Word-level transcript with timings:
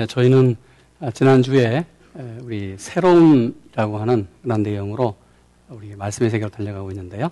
네, 0.00 0.06
저희는 0.06 0.56
지난주에 1.12 1.84
우리 2.40 2.74
새로움이라고 2.78 3.98
하는 3.98 4.28
그런 4.42 4.62
내용으로 4.62 5.14
우리 5.68 5.94
말씀의 5.94 6.30
세계로 6.30 6.48
달려가고 6.50 6.90
있는데요. 6.92 7.30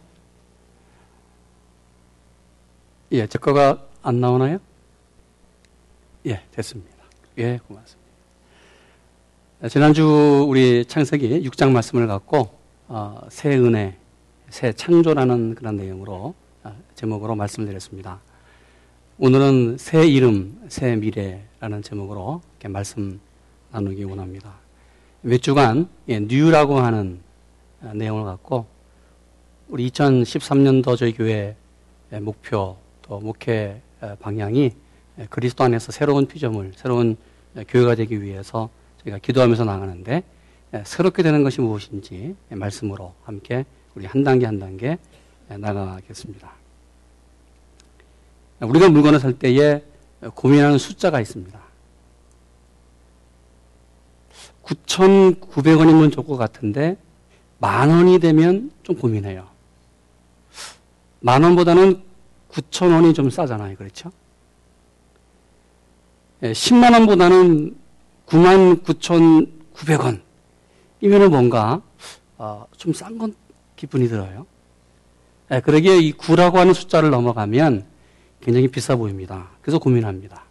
예, 3.13 3.27
제 3.27 3.39
거가 3.39 3.87
안 4.03 4.21
나오나요? 4.21 4.59
예, 6.27 6.43
됐습니다. 6.51 6.95
예, 7.39 7.59
고맙습니다. 7.67 8.11
지난주 9.71 10.45
우리 10.47 10.85
창세기 10.85 11.49
6장 11.49 11.71
말씀을 11.71 12.07
갖고 12.07 12.51
어, 12.87 13.19
새 13.31 13.57
은혜, 13.57 13.97
새 14.51 14.75
창조라는 14.75 15.55
그런 15.55 15.77
내용으로 15.77 16.35
어, 16.65 16.77
제목으로 16.95 17.35
말씀을 17.35 17.67
드렸습니다. 17.67 18.21
오늘은 19.21 19.79
새 19.79 20.07
이름, 20.07 20.61
새 20.69 20.95
미래라는 20.95 21.83
제목으로 21.83 22.41
말씀 22.69 23.19
나누기 23.73 24.05
원합니다. 24.05 24.55
몇 25.23 25.43
주간 25.43 25.89
예, 26.09 26.21
뉴라고 26.21 26.79
하는 26.79 27.19
어, 27.83 27.91
내용을 27.97 28.23
갖고 28.23 28.67
우리 29.67 29.91
2013년도 29.91 30.97
저희 30.97 31.13
교회 31.13 31.57
목표 32.21 32.77
또 33.03 33.19
목회 33.19 33.83
방향이 34.21 34.71
그리스도 35.31 35.65
안에서 35.65 35.91
새로운 35.91 36.29
피조물, 36.29 36.75
새로운 36.77 37.17
교회가 37.67 37.97
되기 37.97 38.23
위해서 38.23 38.71
저희가 39.03 39.19
기도하면서 39.19 39.65
나가는데 39.65 40.23
새롭게 40.85 41.25
되는 41.25 41.43
것이 41.43 41.61
무엇인지 41.61 42.37
말씀으로 42.51 43.15
함께 43.25 43.65
우리 43.97 44.07
한 44.07 44.23
단계 44.23 44.47
한 44.47 44.61
단계 44.61 44.97
나가겠습니다. 45.49 46.58
우리가 48.61 48.89
물건을 48.89 49.21
살 49.21 49.33
때에 49.35 49.83
고민하는 50.35 50.79
숫자가 50.79 51.21
있습니다. 51.21 51.59
9,900원이면 54.63 56.13
좋을 56.13 56.27
것 56.27 56.37
같은데 56.37 56.97
만 57.59 57.89
원이 57.91 58.19
되면 58.19 58.71
좀 58.83 58.97
고민해요. 58.97 59.47
만 61.21 61.43
원보다는 61.43 62.03
9천 62.51 62.93
원이 62.93 63.15
좀 63.15 63.31
싸잖아요. 63.31 63.77
그렇죠? 63.77 64.11
10만 66.43 66.93
원보다는 66.93 67.77
9만 68.27 68.83
9,900원. 68.83 70.21
이면은 71.01 71.31
뭔가 71.31 71.81
어, 72.37 72.67
좀싼 72.77 73.19
건 73.19 73.35
기분이 73.77 74.09
들어요. 74.09 74.47
예, 75.51 75.61
그러기에 75.61 75.99
이 75.99 76.13
9라고 76.13 76.55
하는 76.55 76.75
숫자를 76.75 77.11
넘어가면 77.11 77.85
굉장히 78.41 78.69
비싸 78.69 78.97
보입니다. 78.97 79.49
그래서 79.61 79.79
고민합니다. 79.79 80.45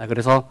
예, 0.00 0.06
그래서 0.06 0.50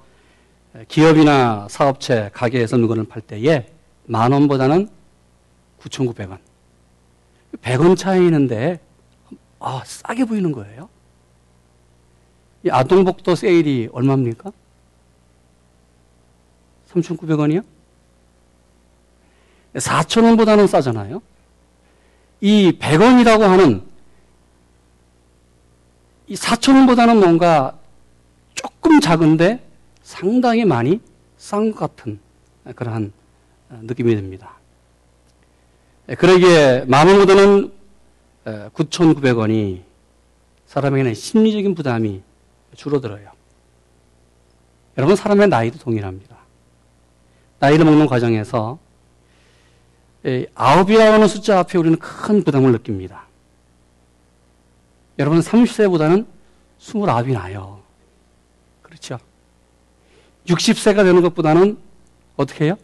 기업이나 0.87 1.67
사업체, 1.69 2.29
가게에서 2.33 2.77
물건을 2.77 3.05
팔 3.05 3.21
때에 3.21 3.67
만 4.05 4.31
원보다는 4.31 4.89
9,900원. 5.79 6.37
100원 7.61 7.97
차이는데 7.97 8.79
아, 9.59 9.81
싸게 9.85 10.25
보이는 10.25 10.51
거예요. 10.51 10.89
이 12.63 12.69
아동복도 12.69 13.35
세일이 13.35 13.89
얼마입니까? 13.91 14.51
3,900원이요? 16.91 17.63
4,000원보다는 19.75 20.67
싸잖아요. 20.67 21.21
이 22.41 22.77
100원이라고 22.79 23.41
하는 23.41 23.83
이 26.27 26.35
4,000원보다는 26.35 27.19
뭔가 27.19 27.77
조금 28.53 28.99
작은데 28.99 29.63
상당히 30.01 30.65
많이 30.65 30.99
싼 31.37 31.71
것 31.71 31.95
같은 31.95 32.19
그러한 32.75 33.11
느낌이 33.69 34.15
듭니다. 34.15 34.53
그러기에 36.17 36.85
만원보다는 36.85 37.71
9,900원이 38.45 39.81
사람에게는 40.67 41.13
심리적인 41.13 41.75
부담이 41.75 42.21
줄어들어요. 42.75 43.29
여러분 44.97 45.15
사람의 45.15 45.47
나이도 45.49 45.79
동일합니다. 45.79 46.37
나이를 47.59 47.85
먹는 47.85 48.07
과정에서 48.07 48.79
아홉이라고 50.55 51.13
하는 51.13 51.27
숫자 51.27 51.59
앞에 51.59 51.77
우리는 51.77 51.99
큰 51.99 52.43
부담을 52.43 52.71
느낍니다. 52.71 53.24
여러분 55.17 55.39
30세보다는 55.39 56.25
29이 56.79 57.33
나요. 57.33 57.81
그렇죠? 58.81 59.17
60세가 60.47 60.97
되는 60.97 61.21
것보다는 61.21 61.77
어떻게 62.35 62.65
해요? 62.65 62.77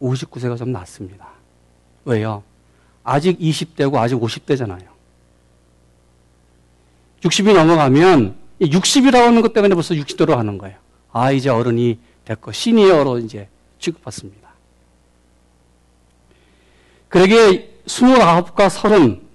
59세가 0.00 0.56
좀 0.58 0.72
낫습니다. 0.72 1.28
왜요? 2.04 2.42
아직 3.04 3.38
20대고 3.38 3.96
아직 3.96 4.16
50대잖아요. 4.16 4.88
60이 7.20 7.54
넘어가면 7.54 8.36
60이라고 8.60 9.24
하는 9.24 9.42
것 9.42 9.52
때문에 9.52 9.74
벌써 9.74 9.94
60대로 9.94 10.36
하는 10.36 10.58
거예요. 10.58 10.76
아, 11.12 11.30
이제 11.30 11.48
어른이 11.48 11.98
됐고, 12.24 12.52
시니어로 12.52 13.18
이제 13.18 13.48
취급받습니다. 13.78 14.50
그러게 17.08 17.80
29과 17.86 18.68
30, 18.68 19.25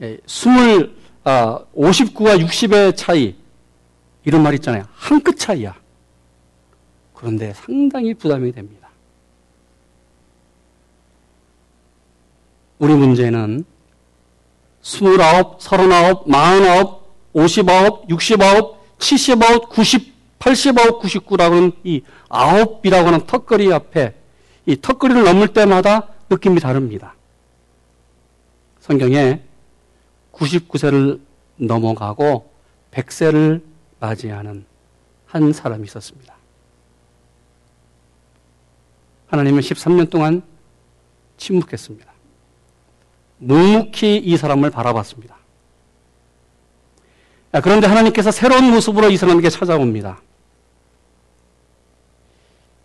20, 0.00 0.96
아, 1.24 1.60
59와 1.76 2.38
60의 2.44 2.96
차이, 2.96 3.34
이런 4.24 4.42
말 4.42 4.54
있잖아요. 4.54 4.84
한 4.94 5.20
끗 5.20 5.38
차이야. 5.38 5.74
그런데 7.14 7.52
상당히 7.54 8.14
부담이 8.14 8.52
됩니다. 8.52 8.88
우리 12.78 12.94
문제는 12.94 13.64
29, 14.82 15.58
39, 15.58 16.24
49, 16.30 17.00
59, 17.32 18.04
69, 18.08 18.76
79, 18.98 19.60
90, 19.68 20.14
89, 20.38 21.00
99라고는 21.00 21.72
이 21.82 22.02
아홉이라고 22.28 23.08
하는 23.08 23.26
턱걸이 23.26 23.72
앞에 23.72 24.14
이 24.66 24.76
턱걸이를 24.80 25.24
넘을 25.24 25.48
때마다 25.48 26.08
느낌이 26.30 26.60
다릅니다. 26.60 27.14
성경에 28.80 29.42
99세를 30.38 31.20
넘어가고 31.56 32.50
100세를 32.92 33.62
맞이하는 34.00 34.64
한 35.26 35.52
사람이 35.52 35.84
있었습니다. 35.84 36.34
하나님은 39.26 39.60
13년 39.60 40.08
동안 40.08 40.42
침묵했습니다. 41.36 42.10
묵묵히 43.38 44.16
이 44.18 44.36
사람을 44.36 44.70
바라봤습니다. 44.70 45.36
그런데 47.62 47.86
하나님께서 47.86 48.30
새로운 48.30 48.70
모습으로 48.70 49.10
이 49.10 49.16
사람에게 49.16 49.50
찾아옵니다. 49.50 50.20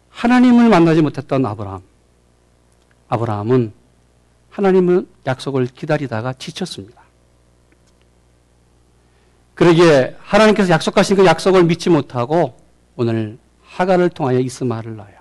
하나님을 0.09 0.69
만나지 0.69 1.01
못했던 1.01 1.45
아브라함. 1.45 1.81
아브라함은 3.09 3.73
하나님의 4.49 5.05
약속을 5.25 5.67
기다리다가 5.67 6.33
지쳤습니다. 6.33 7.02
그러기에 9.63 10.17
하나님께서 10.19 10.69
약속하신 10.69 11.15
그 11.15 11.25
약속을 11.25 11.63
믿지 11.63 11.89
못하고 11.89 12.57
오늘 12.97 13.37
하가를 13.63 14.09
통하여 14.09 14.39
이스마엘을 14.39 14.97
낳아요. 14.97 15.15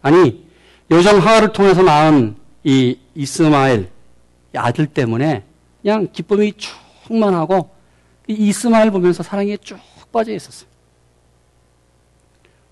아니, 0.00 0.46
요정 0.92 1.18
하가를 1.18 1.52
통해서 1.52 1.82
낳은 1.82 2.36
이 2.62 2.96
이스마엘, 3.16 3.90
이 4.54 4.58
아들 4.58 4.86
때문에 4.86 5.42
그냥 5.82 6.06
기쁨이 6.12 6.52
충만하고 6.52 7.70
이스마엘 8.28 8.92
보면서 8.92 9.24
사랑에 9.24 9.56
쭉 9.56 9.76
빠져 10.12 10.32
있었어요. 10.32 10.68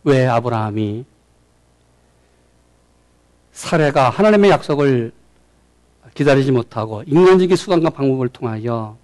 왜 0.05 0.27
아브라함이 0.29 1.05
사례가 3.50 4.11
하나님의 4.11 4.50
약속을 4.50 5.12
기다리지 6.15 6.53
못하고 6.53 7.03
인간적인 7.06 7.56
수단과 7.56 7.91
방법을 7.91 8.29
통하여 8.29 8.97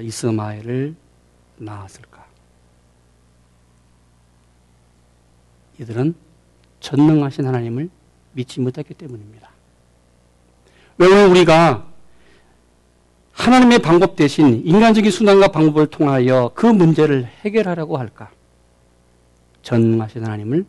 이스마엘을 0.00 0.94
낳았을까? 1.56 2.24
이들은 5.78 6.14
전능하신 6.80 7.46
하나님을 7.46 7.90
믿지 8.32 8.60
못했기 8.60 8.94
때문입니다. 8.94 9.50
왜 10.98 11.24
우리가 11.24 11.86
하나님의 13.32 13.80
방법 13.80 14.14
대신 14.16 14.62
인간적인 14.64 15.10
수단과 15.10 15.48
방법을 15.48 15.88
통하여 15.88 16.52
그 16.54 16.66
문제를 16.66 17.26
해결하려고 17.40 17.98
할까? 17.98 18.30
전능하신 19.62 20.24
하나님을 20.24 20.64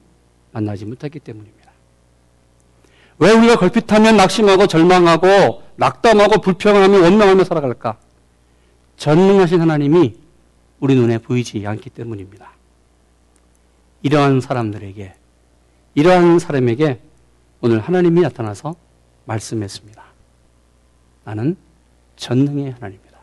만나지 0.51 0.85
못했기 0.85 1.19
때문입니다. 1.19 1.71
왜 3.19 3.31
우리가 3.31 3.57
걸핏하면 3.57 4.17
낙심하고 4.17 4.67
절망하고 4.67 5.63
낙담하고 5.75 6.41
불평하며 6.41 7.01
원망하며 7.01 7.43
살아갈까? 7.43 7.97
전능하신 8.97 9.61
하나님이 9.61 10.15
우리 10.79 10.95
눈에 10.95 11.17
보이지 11.17 11.65
않기 11.65 11.89
때문입니다. 11.89 12.51
이러한 14.01 14.41
사람들에게, 14.41 15.13
이러한 15.95 16.39
사람에게 16.39 17.01
오늘 17.61 17.79
하나님이 17.79 18.21
나타나서 18.21 18.75
말씀했습니다. 19.25 20.03
나는 21.23 21.55
전능의 22.15 22.71
하나님이다. 22.73 23.19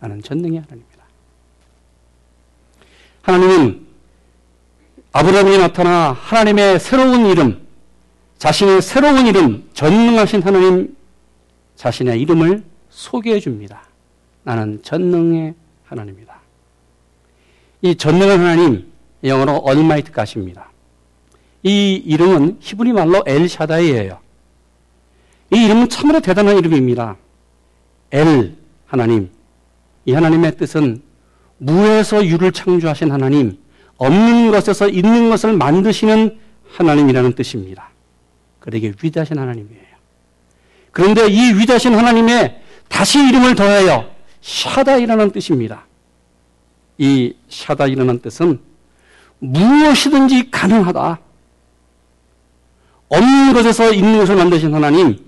나는 0.00 0.22
전능의 0.22 0.60
하나님이다. 0.60 1.04
하나님은 3.22 3.86
아브라함이 5.12 5.58
나타나 5.58 6.12
하나님의 6.12 6.80
새로운 6.80 7.26
이름, 7.26 7.66
자신의 8.38 8.82
새로운 8.82 9.26
이름, 9.26 9.68
전능하신 9.74 10.42
하나님 10.42 10.96
자신의 11.76 12.20
이름을 12.20 12.64
소개해 12.90 13.40
줍니다. 13.40 13.82
나는 14.44 14.82
전능의 14.82 15.54
하나님이다. 15.84 16.40
이 17.82 17.94
전능한 17.96 18.40
하나님, 18.40 18.92
영어로 19.24 19.56
얼마이트 19.58 20.12
가십니다. 20.12 20.70
이 21.62 21.94
이름은 21.94 22.58
히브리 22.60 22.92
말로 22.92 23.22
엘샤다이예요. 23.26 24.18
이 25.54 25.64
이름은 25.64 25.88
참으로 25.88 26.20
대단한 26.20 26.58
이름입니다. 26.58 27.16
엘 28.10 28.56
하나님. 28.86 29.30
이 30.04 30.12
하나님의 30.12 30.56
뜻은 30.56 31.02
무에서 31.58 32.26
유를 32.26 32.50
창조하신 32.50 33.12
하나님, 33.12 33.58
없는 33.96 34.50
것에서 34.50 34.88
있는 34.88 35.30
것을 35.30 35.52
만드시는 35.56 36.38
하나님이라는 36.72 37.34
뜻입니다. 37.34 37.90
그러게 38.58 38.92
위대하신 39.00 39.38
하나님이에요. 39.38 39.82
그런데 40.90 41.28
이 41.28 41.52
위대하신 41.54 41.94
하나님의 41.94 42.60
다시 42.88 43.18
이름을 43.18 43.54
더하여 43.54 44.10
샤다이라는 44.42 45.30
뜻입니다. 45.30 45.86
이 46.98 47.34
샤다이라는 47.48 48.20
뜻은 48.20 48.60
무엇이든지 49.38 50.50
가능하다. 50.50 51.18
없는 53.08 53.52
것에서 53.52 53.92
있는 53.92 54.18
것을 54.18 54.36
만드신 54.36 54.74
하나님, 54.74 55.18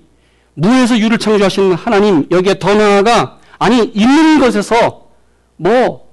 무에서 0.55 0.99
유를 0.99 1.19
창조하신 1.19 1.75
하나님, 1.75 2.27
여기에 2.31 2.59
더 2.59 2.75
나아가, 2.75 3.41
아니, 3.59 3.85
있는 3.85 4.39
것에서 4.39 5.11
뭐, 5.57 6.05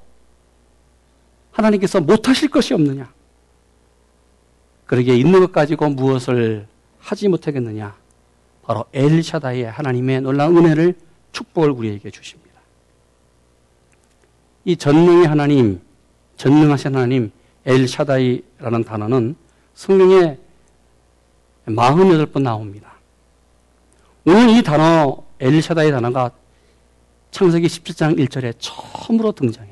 하나님께서 1.52 2.02
못하실 2.02 2.50
것이 2.50 2.74
없느냐. 2.74 3.12
그러기에 4.86 5.16
있는 5.16 5.40
것 5.40 5.52
가지고 5.52 5.90
무엇을 5.90 6.68
하지 7.00 7.28
못하겠느냐. 7.28 7.96
바로 8.64 8.86
엘샤다의 8.94 9.72
하나님의 9.72 10.22
놀라운 10.22 10.58
은혜를 10.58 10.96
축복을 11.32 11.72
우리에게 11.72 12.10
주십니다. 12.12 12.51
이 14.66 14.76
전능의 14.76 15.28
하나님, 15.28 15.82
전능하신 16.38 16.96
하나님, 16.96 17.32
엘샤다이라는 17.66 18.84
단어는 18.84 19.36
성경에 19.74 20.38
48번 21.68 22.42
나옵니다. 22.42 22.92
오늘 24.26 24.50
이 24.50 24.64
단어, 24.64 25.24
엘샤다의 25.40 25.92
단어가 25.92 26.32
창세기 27.32 27.68
17장 27.68 28.18
1절에 28.20 28.54
처음으로 28.60 29.32
등장해요. 29.32 29.72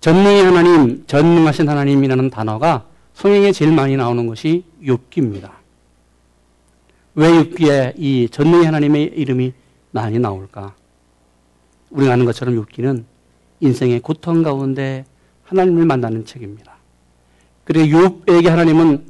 전능의 0.00 0.44
하나님, 0.44 1.06
전능하신 1.06 1.68
하나님이라는 1.68 2.30
단어가 2.30 2.86
성경에 3.14 3.50
제일 3.52 3.72
많이 3.72 3.96
나오는 3.96 4.26
것이 4.26 4.64
욥기입니다. 4.82 5.50
왜 7.16 7.28
욥기에 7.28 7.94
이 7.96 8.28
전능의 8.30 8.64
하나님의 8.66 9.04
이름이 9.16 9.52
많이 9.90 10.18
나올까? 10.18 10.74
우리가 11.90 12.12
아는 12.12 12.24
것처럼 12.24 12.54
욥기는 12.64 13.04
인생의 13.60 14.00
고통 14.00 14.42
가운데 14.42 15.04
하나님을 15.44 15.86
만나는 15.86 16.24
책입니다. 16.24 16.76
그리고 17.64 18.22
욥에게 18.26 18.48
하나님은 18.48 19.06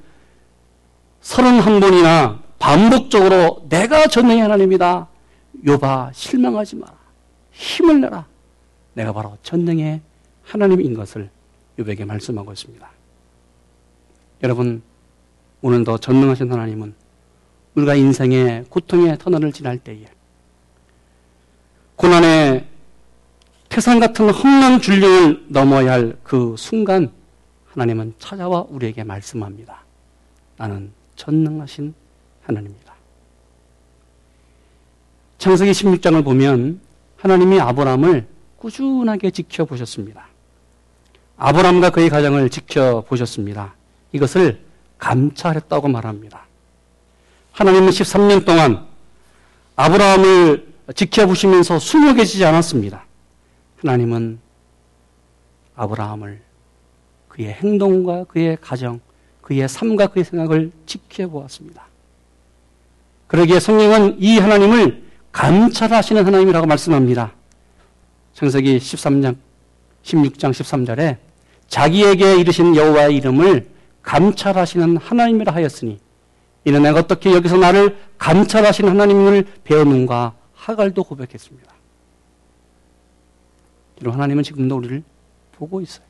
31번이나 1.21 2.41
반복적으로 2.59 3.67
내가 3.69 4.07
전능의 4.07 4.43
하나님이다. 4.43 5.09
욥아 5.65 6.13
실망하지 6.13 6.77
마라. 6.77 6.95
힘을 7.53 8.01
내라. 8.01 8.27
내가 8.95 9.13
바로 9.13 9.37
전능의 9.43 10.01
하나님인 10.43 10.95
것을 10.95 11.31
욥에게 11.79 12.05
말씀하고 12.05 12.53
있습니다. 12.53 12.91
여러분 14.43 14.83
오늘도 15.61 15.99
전능하신 15.99 16.51
하나님은 16.51 16.95
우리가 17.75 17.95
인생의 17.95 18.67
고통의 18.69 19.19
터널을 19.19 19.53
지날 19.53 19.79
때에 19.79 20.05
고난의 21.97 22.68
태산 23.79 24.01
같은 24.01 24.29
험난 24.31 24.81
줄령을 24.81 25.45
넘어야 25.47 25.93
할 25.93 26.17
그 26.25 26.57
순간 26.59 27.13
하나님은 27.67 28.15
찾아와 28.19 28.67
우리에게 28.69 29.05
말씀합니다. 29.05 29.85
나는 30.57 30.91
전능하신 31.15 31.95
하나님입니다. 32.43 32.93
창세기 35.39 35.71
16장을 35.71 36.25
보면 36.25 36.81
하나님이 37.19 37.61
아브라함을 37.61 38.27
꾸준하게 38.57 39.31
지켜보셨습니다. 39.31 40.27
아브라함과 41.37 41.91
그의 41.91 42.11
가정을 42.11 42.51
지켜보셨습니다. 42.51 43.77
이것을 44.11 44.61
감찰했다고 44.99 45.87
말합니다. 45.87 46.47
하나님은 47.53 47.91
13년 47.91 48.45
동안 48.45 48.89
아브라함을 49.77 50.67
지켜보시면서 50.97 51.79
숨어 51.79 52.15
계시지 52.15 52.45
않았습니다. 52.45 53.05
하나님은 53.79 54.39
아브라함을 55.77 56.41
그의 57.29 57.53
행동과 57.53 58.25
그의 58.25 58.59
가정, 58.61 59.01
그의 59.43 59.69
삶과 59.69 60.09
그의 60.09 60.25
생각을 60.25 60.73
지켜보았습니다. 60.87 61.87
그러기에 63.29 63.61
성령은 63.61 64.17
이 64.19 64.39
하나님을 64.39 65.05
감찰하시는 65.33 66.25
하나님이라고 66.27 66.67
말씀합니다. 66.67 67.33
창세기 68.35 68.79
13장, 68.79 69.37
16장 70.03 70.51
13절에 70.51 71.19
자기에게 71.69 72.37
이르신 72.41 72.75
여호와의 72.75 73.17
이름을 73.17 73.69
감찰하시는 74.03 74.97
하나님이라 74.97 75.53
하였으니 75.53 75.99
이는 76.65 76.83
내가 76.83 77.01
어떻게 77.01 77.33
여기서 77.33 77.59
나를 77.59 77.97
감찰하시는 78.17 78.91
하나님을 78.91 79.47
배웠는가 79.65 80.35
하갈도 80.55 81.05
고백했습니다. 81.05 81.78
이런 84.01 84.15
하나님은 84.15 84.43
지금도 84.43 84.77
우리를 84.77 85.03
보고 85.53 85.81
있어요. 85.81 86.07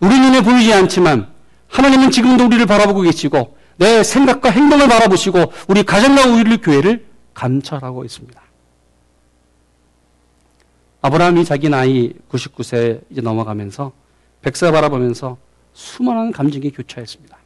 우리 0.00 0.18
눈에 0.18 0.42
보이지 0.42 0.72
않지만 0.72 1.32
하나님은 1.68 2.10
지금도 2.10 2.46
우리를 2.46 2.66
바라보고 2.66 3.02
계시고 3.02 3.56
내 3.76 4.02
생각과 4.02 4.50
행동을 4.50 4.88
바라보시고 4.88 5.52
우리 5.68 5.82
가정과 5.82 6.26
우리 6.26 6.58
교회를 6.58 7.06
감찰하고 7.34 8.04
있습니다. 8.04 8.40
아브라함이 11.02 11.44
자기 11.44 11.68
나이 11.68 12.14
99세 12.30 13.02
이제 13.10 13.20
넘어가면서 13.20 13.92
백사 14.40 14.70
바라보면서 14.70 15.36
수많은 15.74 16.32
감정이 16.32 16.70
교차했습니다. 16.70 17.36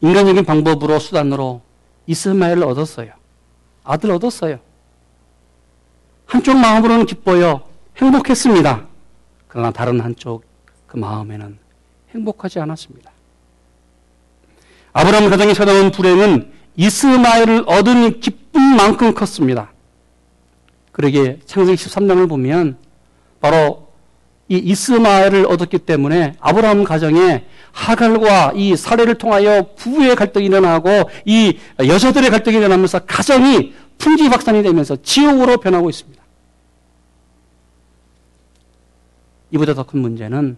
인간적인 0.00 0.44
방법으로 0.44 0.98
수단으로 1.00 1.60
이스마엘을 2.06 2.62
얻었어요. 2.64 3.12
아들 3.84 4.10
얻었어요. 4.12 4.60
한쪽 6.28 6.58
마음으로는 6.58 7.06
기뻐요. 7.06 7.62
행복했습니다. 7.96 8.86
그러나 9.48 9.70
다른 9.70 9.98
한쪽 9.98 10.44
그 10.86 10.98
마음에는 10.98 11.58
행복하지 12.14 12.60
않았습니다. 12.60 13.10
아브라함 14.92 15.30
가정에 15.30 15.54
찾아온 15.54 15.90
불행은 15.90 16.52
이스마엘을 16.76 17.64
얻은 17.66 18.20
기쁨만큼 18.20 19.14
컸습니다. 19.14 19.72
그러기에 20.92 21.38
창세기 21.46 21.82
13장을 21.82 22.28
보면 22.28 22.76
바로 23.40 23.88
이 24.48 24.56
이스마엘을 24.56 25.46
얻었기 25.46 25.78
때문에 25.78 26.34
아브라함 26.40 26.84
가정에 26.84 27.46
하갈과 27.72 28.52
이 28.54 28.76
사례를 28.76 29.14
통하여 29.14 29.66
부부의 29.76 30.14
갈등이 30.14 30.46
일어나고 30.46 31.10
이 31.24 31.58
여자들의 31.78 32.30
갈등이 32.30 32.58
일어나면서 32.58 33.00
가정이 33.00 33.72
풍지박산이 33.96 34.62
되면서 34.62 34.96
지옥으로 35.02 35.56
변하고 35.58 35.88
있습니다. 35.88 36.17
이보다 39.50 39.74
더 39.74 39.82
큰 39.84 40.00
문제는 40.00 40.56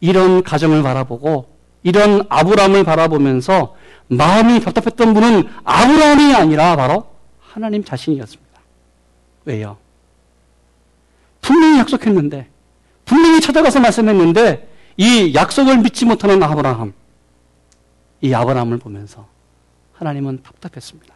이런 0.00 0.42
가정을 0.42 0.82
바라보고 0.82 1.48
이런 1.82 2.24
아브라함을 2.28 2.84
바라보면서 2.84 3.74
마음이 4.08 4.60
답답했던 4.60 5.14
분은 5.14 5.48
아브라함이 5.64 6.34
아니라 6.34 6.76
바로 6.76 7.08
하나님 7.40 7.82
자신이었습니다. 7.84 8.60
왜요? 9.44 9.78
분명히 11.40 11.78
약속했는데, 11.78 12.48
분명히 13.04 13.40
찾아가서 13.40 13.80
말씀했는데, 13.80 14.68
이 14.98 15.32
약속을 15.34 15.78
믿지 15.78 16.04
못하는 16.04 16.42
아브라함, 16.42 16.92
이 18.20 18.34
아브라함을 18.34 18.78
보면서 18.78 19.26
하나님은 19.94 20.42
답답했습니다. 20.42 21.14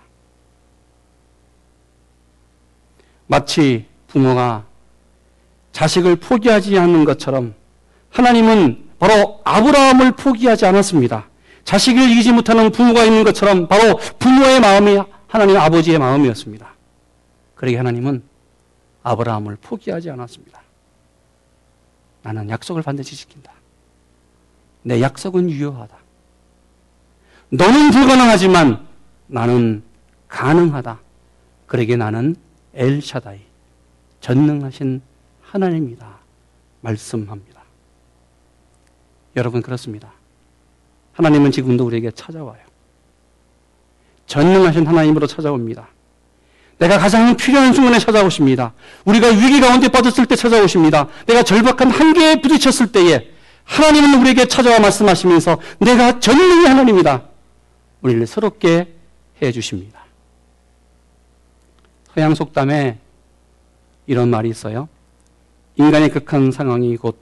마치 3.27 3.87
부모가 4.09 4.65
자식을 5.73 6.17
포기하지 6.17 6.79
않는 6.79 7.05
것처럼 7.05 7.55
하나님은 8.11 8.91
바로 8.99 9.41
아브라함을 9.45 10.13
포기하지 10.13 10.67
않았습니다. 10.67 11.29
자식을 11.65 12.11
이기지 12.11 12.33
못하는 12.33 12.71
부모가 12.71 13.05
있는 13.05 13.25
것처럼 13.25 13.67
바로 13.69 13.99
부모의 14.19 14.61
마음이 14.61 14.99
하나님 15.27 15.57
아버지의 15.57 15.99
마음이었습니다. 15.99 16.75
그러게 17.55 17.77
하나님은 17.77 18.23
아브라함을 19.03 19.57
포기하지 19.61 20.11
않았습니다. 20.11 20.61
나는 22.23 22.49
약속을 22.51 22.83
반드시 22.83 23.17
지킨다. 23.17 23.53
내 24.83 25.01
약속은 25.01 25.51
유효하다. 25.51 25.97
너는 27.51 27.91
불가능하지만 27.91 28.87
나는 29.27 29.83
가능하다. 30.29 31.01
그러게 31.67 31.97
나는 31.97 32.37
엘샤다이, 32.75 33.41
전능하신 34.21 35.03
하나님이다. 35.53 36.19
말씀합니다. 36.81 37.63
여러분, 39.37 39.61
그렇습니다. 39.61 40.13
하나님은 41.13 41.53
지금도 41.53 41.85
우리에게 41.85 42.11
찾아와요. 42.11 42.61
전능하신 44.27 44.87
하나님으로 44.87 45.27
찾아옵니다. 45.27 45.89
내가 46.79 46.99
가장 46.99 47.37
필요한 47.37 47.75
순간에 47.75 47.99
찾아오십니다. 47.99 48.73
우리가 49.05 49.29
위기 49.29 49.61
가운데 49.61 49.89
빠졌을 49.89 50.25
때 50.25 50.37
찾아오십니다. 50.37 51.09
내가 51.27 51.43
절박한 51.43 51.91
한계에 51.91 52.41
부딪혔을 52.41 52.91
때에 52.91 53.31
하나님은 53.65 54.21
우리에게 54.21 54.47
찾아와 54.47 54.81
말씀하시면서 54.81 55.59
내가 55.81 56.19
전능의 56.19 56.67
하나님이다. 56.67 57.29
우리를 58.01 58.27
새롭게 58.27 58.95
해 59.43 59.53
주십니다. 59.53 60.03
서양 62.15 62.35
속담에 62.35 62.99
이런 64.07 64.31
말이 64.31 64.49
있어요. 64.49 64.89
인간의 65.77 66.11
극한 66.11 66.53
상황이 66.53 66.97
곧 66.97 67.19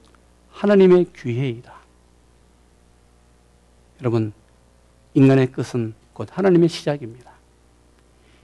하나님의 0.51 1.07
기회이다. 1.15 1.73
여러분, 4.01 4.33
인간의 5.13 5.51
끝은 5.51 5.93
곧 6.13 6.27
하나님의 6.31 6.69
시작입니다. 6.69 7.31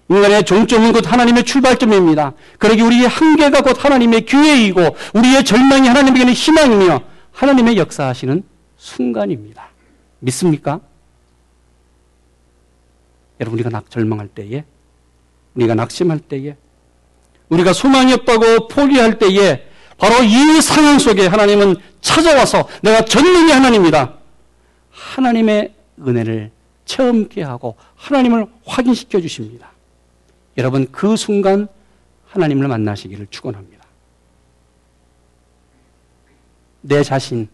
인간의 0.10 0.46
종점은 0.46 0.94
곧 0.94 1.12
하나님의 1.12 1.44
출발점입니다. 1.44 2.34
그러기 2.60 2.82
우리의 2.82 3.08
한계가 3.08 3.62
곧 3.62 3.84
하나님의 3.84 4.26
기회이고 4.26 4.82
우리의 5.14 5.44
절망이 5.44 5.88
하나님에게는 5.88 6.34
희망이며 6.34 7.02
하나님의 7.34 7.78
역사하시는 7.78 8.44
순간입니다. 8.78 9.70
믿습니까? 10.20 10.80
여러분 13.40 13.60
우리가 13.60 13.70
낙 13.70 13.92
절망할 13.92 14.30
때에 14.30 14.64
우리가 15.56 15.76
낙심할 15.76 16.20
때에 16.20 16.56
우리가 17.50 17.74
소망이 17.74 18.14
없다고 18.14 18.68
포기할 18.68 19.20
때에 19.20 19.67
바로 19.98 20.24
이 20.24 20.62
상황 20.62 21.00
속에 21.00 21.28
하나님은 21.28 21.76
찾아와서 22.02 22.68
내가 22.82 23.04
전능의 23.04 23.54
하나님이다. 23.54 24.14
하나님의 24.92 25.74
은혜를 26.00 26.52
체험케 26.86 27.42
하고 27.42 27.76
하나님을 27.96 28.48
확인시켜 28.66 29.20
주십니다. 29.20 29.72
여러분 30.58 30.88
그 30.92 31.16
순간 31.16 31.68
하나님을 32.28 32.68
만나시기를 32.68 33.28
축원합니다. 33.30 33.86
내 36.82 37.04
자신 37.04 37.50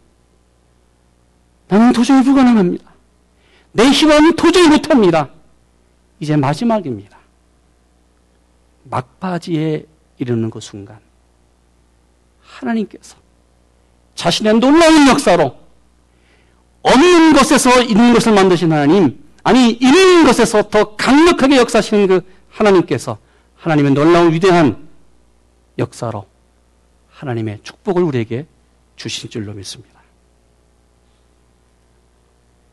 나는 1.67 1.93
도저히 1.93 2.23
불가능합니다. 2.23 2.91
내 3.71 3.85
힘은 3.85 4.35
도저히 4.35 4.67
못합니다. 4.67 5.29
이제 6.19 6.35
마지막입니다. 6.35 7.17
막바지에 8.83 9.85
이르는 10.19 10.49
그 10.49 10.59
순간 10.59 10.99
하나님께서 12.63 13.17
자신의 14.15 14.59
놀라운 14.59 15.07
역사로 15.07 15.57
없는 16.81 17.33
것에서 17.33 17.81
있는 17.81 18.13
것을 18.13 18.33
만드신 18.33 18.71
하나님 18.71 19.23
아니 19.43 19.71
있는 19.71 20.25
것에서 20.25 20.69
더 20.69 20.95
강력하게 20.95 21.57
역사하시는 21.57 22.07
그 22.07 22.21
하나님께서 22.49 23.17
하나님의 23.55 23.93
놀라운 23.93 24.33
위대한 24.33 24.87
역사로 25.77 26.25
하나님의 27.11 27.59
축복을 27.63 28.03
우리에게 28.03 28.45
주신 28.95 29.29
줄로 29.29 29.53
믿습니다. 29.53 30.01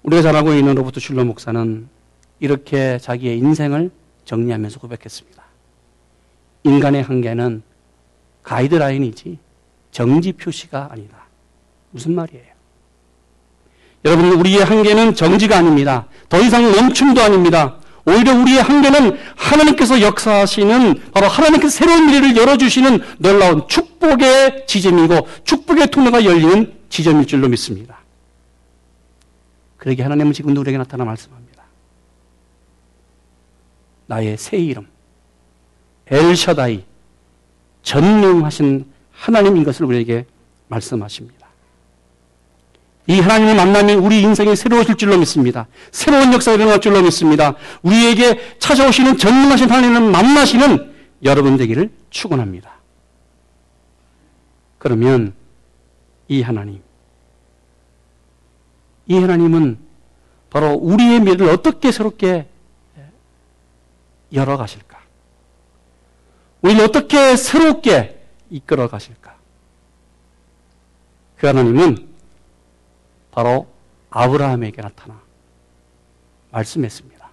우리가 0.02 0.22
잘 0.22 0.36
알고 0.36 0.54
있는 0.54 0.74
로버트 0.74 1.00
슐러 1.00 1.24
목사는 1.24 1.88
이렇게 2.40 2.98
자기의 2.98 3.38
인생을 3.38 3.90
정리하면서 4.24 4.80
고백했습니다. 4.80 5.42
인간의 6.64 7.02
한계는 7.02 7.62
가이드라인이지 8.42 9.38
정지 9.90 10.32
표시가 10.32 10.88
아니다. 10.90 11.18
무슨 11.90 12.14
말이에요? 12.14 12.44
여러분, 14.04 14.32
우리의 14.32 14.64
한계는 14.64 15.14
정지가 15.14 15.58
아닙니다. 15.58 16.06
더 16.28 16.40
이상 16.40 16.62
멈춤도 16.62 17.20
아닙니다. 17.20 17.76
오히려 18.06 18.34
우리의 18.34 18.62
한계는 18.62 19.18
하나님께서 19.36 20.00
역사하시는 20.00 21.12
바로 21.12 21.28
하나님께서 21.28 21.70
새로운 21.70 22.06
미래를 22.06 22.36
열어주시는 22.36 23.00
놀라운 23.18 23.68
축복의 23.68 24.66
지점이고 24.66 25.28
축복의 25.44 25.88
통로가 25.88 26.24
열리는 26.24 26.72
지점일 26.88 27.26
줄로 27.26 27.48
믿습니다. 27.48 28.00
그러게 29.76 30.02
하나님은 30.02 30.32
지금도 30.32 30.60
우리에게 30.62 30.78
나타나 30.78 31.04
말씀합니다. 31.04 31.64
나의 34.06 34.36
새 34.36 34.56
이름 34.56 34.86
엘샤다이 36.06 36.84
전능하신 37.82 38.86
하나님인 39.20 39.64
것을 39.64 39.84
우리에게 39.84 40.24
말씀하십니다. 40.68 41.46
이 43.06 43.20
하나님을 43.20 43.54
만나면 43.54 43.98
우리 43.98 44.22
인생이 44.22 44.56
새로워질 44.56 44.96
줄로 44.96 45.18
믿습니다. 45.18 45.66
새로운 45.90 46.32
역사가 46.32 46.56
일어날 46.56 46.80
줄로 46.80 47.02
믿습니다. 47.02 47.54
우리에게 47.82 48.56
찾아오시는 48.58 49.18
전능하신 49.18 49.70
하나님을 49.70 50.10
만나시는 50.10 50.94
여러분 51.24 51.56
되기를 51.56 51.90
축원합니다. 52.08 52.72
그러면 54.78 55.34
이 56.28 56.40
하나님, 56.40 56.80
이 59.06 59.18
하나님은 59.18 59.78
바로 60.48 60.72
우리의 60.72 61.20
미래를 61.20 61.50
어떻게 61.50 61.92
새롭게 61.92 62.48
열어 64.32 64.56
가실까? 64.56 64.98
우리를 66.62 66.82
어떻게 66.84 67.36
새롭게 67.36 68.19
이끌어 68.50 68.88
가실까? 68.88 69.34
그 71.36 71.46
하나님은 71.46 72.08
바로 73.30 73.66
아브라함에게 74.10 74.82
나타나 74.82 75.20
말씀했습니다. 76.50 77.30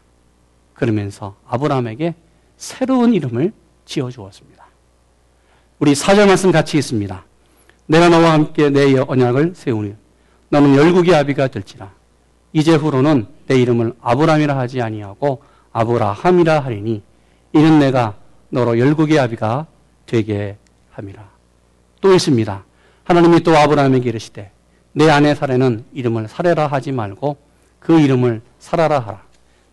그러면서 0.74 1.36
아브라함에게 1.48 2.16
새로운 2.56 3.14
이름을 3.14 3.52
지어 3.86 4.10
주었습니다. 4.10 4.66
우리 5.80 5.96
사절 5.96 6.28
말씀 6.28 6.52
같이 6.52 6.78
있습니다. 6.78 7.24
내가 7.88 8.10
너와 8.10 8.34
함께 8.34 8.70
내 8.70 8.98
언약을 8.98 9.54
세우니 9.56 9.96
너는 10.50 10.76
열국의 10.76 11.16
아비가 11.16 11.48
될지라. 11.48 11.92
이제 12.54 12.76
후로는 12.76 13.28
내 13.48 13.60
이름을 13.60 13.94
아브라함이라 14.02 14.58
하지 14.58 14.82
아니하고 14.82 15.44
아브라함이라 15.74 16.60
하리니 16.60 17.02
이는 17.54 17.80
내가 17.80 18.16
너로 18.50 18.80
열국의 18.80 19.20
아비가 19.20 19.68
되게 20.06 20.58
함이라. 20.98 21.30
또 22.02 22.14
있습니다. 22.14 22.64
하나님이 23.04 23.42
또 23.42 23.56
아브라함에게 23.56 24.10
이르시되 24.10 24.52
내 24.94 25.10
아내 25.10 25.36
사례는 25.36 25.86
이름을 25.94 26.28
사례라 26.28 26.68
하지 26.68 26.92
말고 26.92 27.38
그 27.80 28.00
이름을 28.00 28.42
사라라 28.60 29.00
하라. 29.00 29.24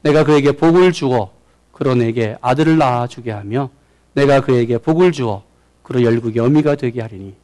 내가 0.02 0.24
그에게 0.24 0.52
복을 0.52 0.92
주어 0.92 1.32
그로 1.72 1.94
내게 1.94 2.36
아들을 2.40 2.76
낳아주게 2.78 3.30
하며 3.32 3.70
내가 4.12 4.40
그에게 4.40 4.78
복을 4.78 5.12
주어 5.12 5.42
그로 5.82 6.02
열국의 6.02 6.42
어미가 6.42 6.76
되게 6.76 7.00
하리니 7.00 7.34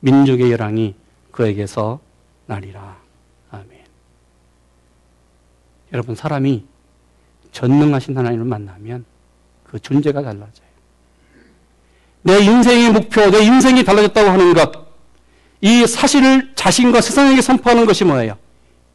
민족의 0.00 0.50
열왕이 0.50 0.94
그에게서 1.30 2.00
나리라. 2.46 2.96
아멘. 3.50 3.68
여러분 5.92 6.14
사람이 6.14 6.64
전능하신 7.52 8.16
하나님을 8.16 8.44
만나면 8.46 9.04
그 9.64 9.78
존재가 9.78 10.22
달라져요. 10.22 10.65
내 12.26 12.40
인생의 12.40 12.90
목표, 12.90 13.30
내 13.30 13.44
인생이 13.44 13.84
달라졌다고 13.84 14.28
하는 14.28 14.52
것, 14.52 14.72
이 15.60 15.86
사실을 15.86 16.52
자신과 16.56 17.00
세상에게 17.00 17.40
선포하는 17.40 17.86
것이 17.86 18.04
뭐예요? 18.04 18.36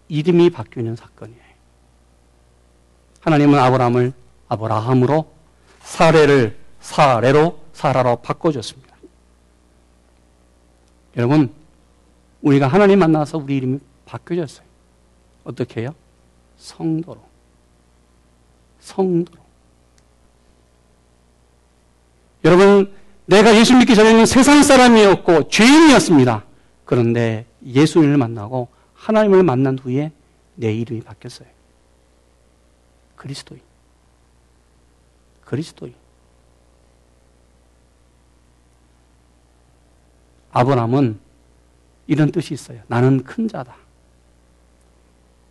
이름이 0.10 0.50
바뀌는 0.50 0.98
사건이에요. 0.98 1.40
하나님은 3.22 3.58
아브라함을 3.58 4.14
아브라함으로 4.50 5.32
사례를 5.82 6.60
사례로 6.82 7.58
사라로 7.72 8.18
바꿔줬습니다. 8.18 8.98
여러분, 11.16 11.54
우리가 12.42 12.68
하나님 12.68 13.00
만나서 13.00 13.38
우리 13.38 13.56
이름이 13.58 13.80
바뀌어졌어요. 14.06 14.66
어떻게 15.46 15.82
해요? 15.82 15.96
성도로. 16.58 17.22
성도로. 18.82 19.40
여러분, 22.44 23.01
내가 23.26 23.56
예수 23.56 23.76
믿기 23.78 23.96
전에는 23.96 24.26
세상 24.26 24.64
사람이었고 24.64 25.48
죄인이었습니다. 25.50 26.44
그런데 26.86 27.46
예수님을 27.66 28.18
만나고 28.18 28.68
하나님을 28.94 29.44
만난 29.44 29.78
후에 29.78 30.12
내 30.56 30.74
이름이 30.74 31.02
바뀌었어요. 31.02 31.48
그리스도인. 33.16 33.62
그리스도인. 35.46 35.94
아브라함은 40.52 41.20
이런 42.08 42.32
뜻이 42.32 42.54
있어요. 42.54 42.82
나는 42.88 43.24
큰 43.24 43.48
자다. 43.48 43.76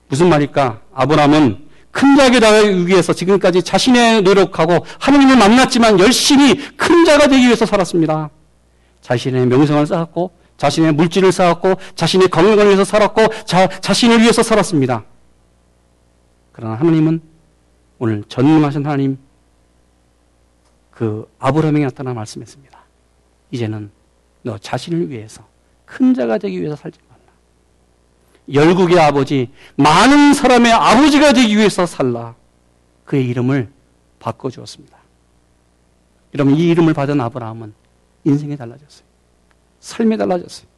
무슨 0.09 0.29
말일까? 0.29 0.83
아브라함은 0.93 1.70
큰 1.91 2.17
자에게 2.17 2.39
나가기 2.39 2.87
위해서 2.87 3.13
지금까지 3.13 3.63
자신의 3.63 4.23
노력하고 4.23 4.85
하나님을 4.99 5.37
만났지만 5.37 5.99
열심히 5.99 6.57
큰 6.77 7.05
자가 7.05 7.27
되기 7.27 7.45
위해서 7.47 7.67
살았습니다. 7.67 8.31
자신의 9.01 9.47
명성을 9.47 9.87
쌓았고, 9.87 10.31
자신의 10.57 10.93
물질을 10.93 11.33
쌓았고, 11.33 11.75
자신의 11.97 12.29
건강을 12.29 12.67
위해서 12.67 12.85
살았고, 12.85 13.45
자, 13.45 13.69
자신을 13.81 14.21
위해서 14.21 14.43
살았습니다. 14.43 15.05
그러나 16.53 16.75
하나님은 16.77 17.21
오늘 17.99 18.25
전능하신 18.29 18.85
하나님, 18.87 19.19
그 20.91 21.29
아브라함에게 21.39 21.87
나타나 21.87 22.13
말씀했습니다. 22.15 22.79
이제는 23.51 23.91
너 24.43 24.59
자신을 24.59 25.11
위해서 25.11 25.45
큰 25.87 26.15
자가 26.15 26.39
되기 26.39 26.61
위해서 26.61 26.77
살지. 26.77 26.99
열국의 28.53 28.99
아버지, 28.99 29.51
많은 29.77 30.35
사람의 30.35 30.73
아버지가 30.73 31.33
되기 31.33 31.57
위해서 31.57 31.87
살라. 31.87 32.35
그의 33.05 33.27
이름을 33.29 33.71
바꿔주었습니다. 34.19 34.97
여러분, 36.35 36.57
이 36.57 36.69
이름을 36.69 36.95
받은 36.95 37.21
아브라함은 37.21 37.75
인생이 38.25 38.57
달라졌어요. 38.57 39.05
삶이 39.81 40.17
달라졌어요. 40.17 40.69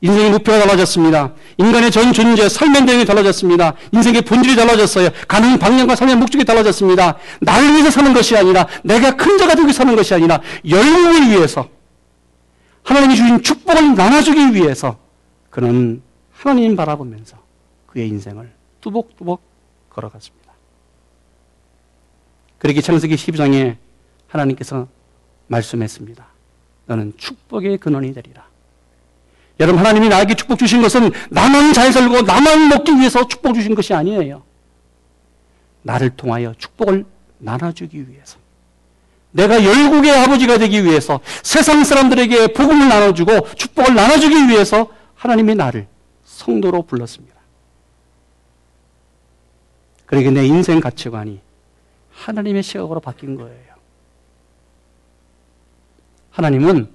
인생의 0.00 0.30
목표가 0.30 0.58
달라졌습니다. 0.60 1.32
인간의 1.56 1.90
전 1.90 2.12
존재, 2.12 2.48
삶의 2.48 2.82
내용이 2.82 3.04
달라졌습니다. 3.04 3.74
인생의 3.92 4.22
본질이 4.22 4.56
달라졌어요. 4.56 5.08
가는 5.26 5.58
방향과 5.58 5.96
삶의 5.96 6.16
목적이 6.16 6.44
달라졌습니다. 6.44 7.16
나를 7.40 7.72
위해서 7.72 7.90
사는 7.90 8.12
것이 8.12 8.36
아니라 8.36 8.66
내가 8.84 9.16
큰 9.16 9.38
자가 9.38 9.54
되기 9.54 9.72
사는 9.72 9.94
것이 9.96 10.14
아니라 10.14 10.40
열국을 10.68 11.30
위해서 11.30 11.68
하나님이 12.82 13.16
주신 13.16 13.42
축복을 13.42 13.94
나눠주기 13.94 14.54
위해서 14.54 14.98
그는 15.50 16.02
하나님 16.36 16.76
바라보면서 16.76 17.38
그의 17.86 18.08
인생을 18.08 18.52
뚜벅뚜벅 18.80 19.40
걸어갔습니다. 19.90 20.52
그러기 22.58 22.82
창세기 22.82 23.14
12장에 23.14 23.76
하나님께서 24.28 24.86
말씀했습니다. 25.46 26.26
너는 26.86 27.14
축복의 27.16 27.78
근원이 27.78 28.12
되리라. 28.12 28.46
여러분 29.58 29.80
하나님이 29.80 30.08
나에게 30.08 30.34
축복 30.34 30.58
주신 30.58 30.82
것은 30.82 31.10
나만 31.30 31.72
잘 31.72 31.92
살고 31.92 32.22
나만 32.22 32.68
먹기 32.68 32.92
위해서 32.92 33.26
축복 33.26 33.54
주신 33.54 33.74
것이 33.74 33.94
아니에요. 33.94 34.42
나를 35.82 36.10
통하여 36.10 36.52
축복을 36.58 37.06
나눠주기 37.38 38.08
위해서. 38.08 38.38
내가 39.30 39.62
열국의 39.64 40.10
아버지가 40.10 40.58
되기 40.58 40.84
위해서 40.84 41.20
세상 41.42 41.84
사람들에게 41.84 42.48
복음을 42.48 42.88
나눠주고 42.88 43.54
축복을 43.54 43.94
나눠주기 43.94 44.48
위해서 44.48 44.90
하나님이 45.14 45.54
나를 45.54 45.86
성도로 46.36 46.82
불렀습니다. 46.82 47.34
그러게 50.04 50.30
내 50.30 50.46
인생 50.46 50.80
가치관이 50.80 51.40
하나님의 52.12 52.62
시각으로 52.62 53.00
바뀐 53.00 53.36
거예요. 53.36 53.74
하나님은 56.30 56.90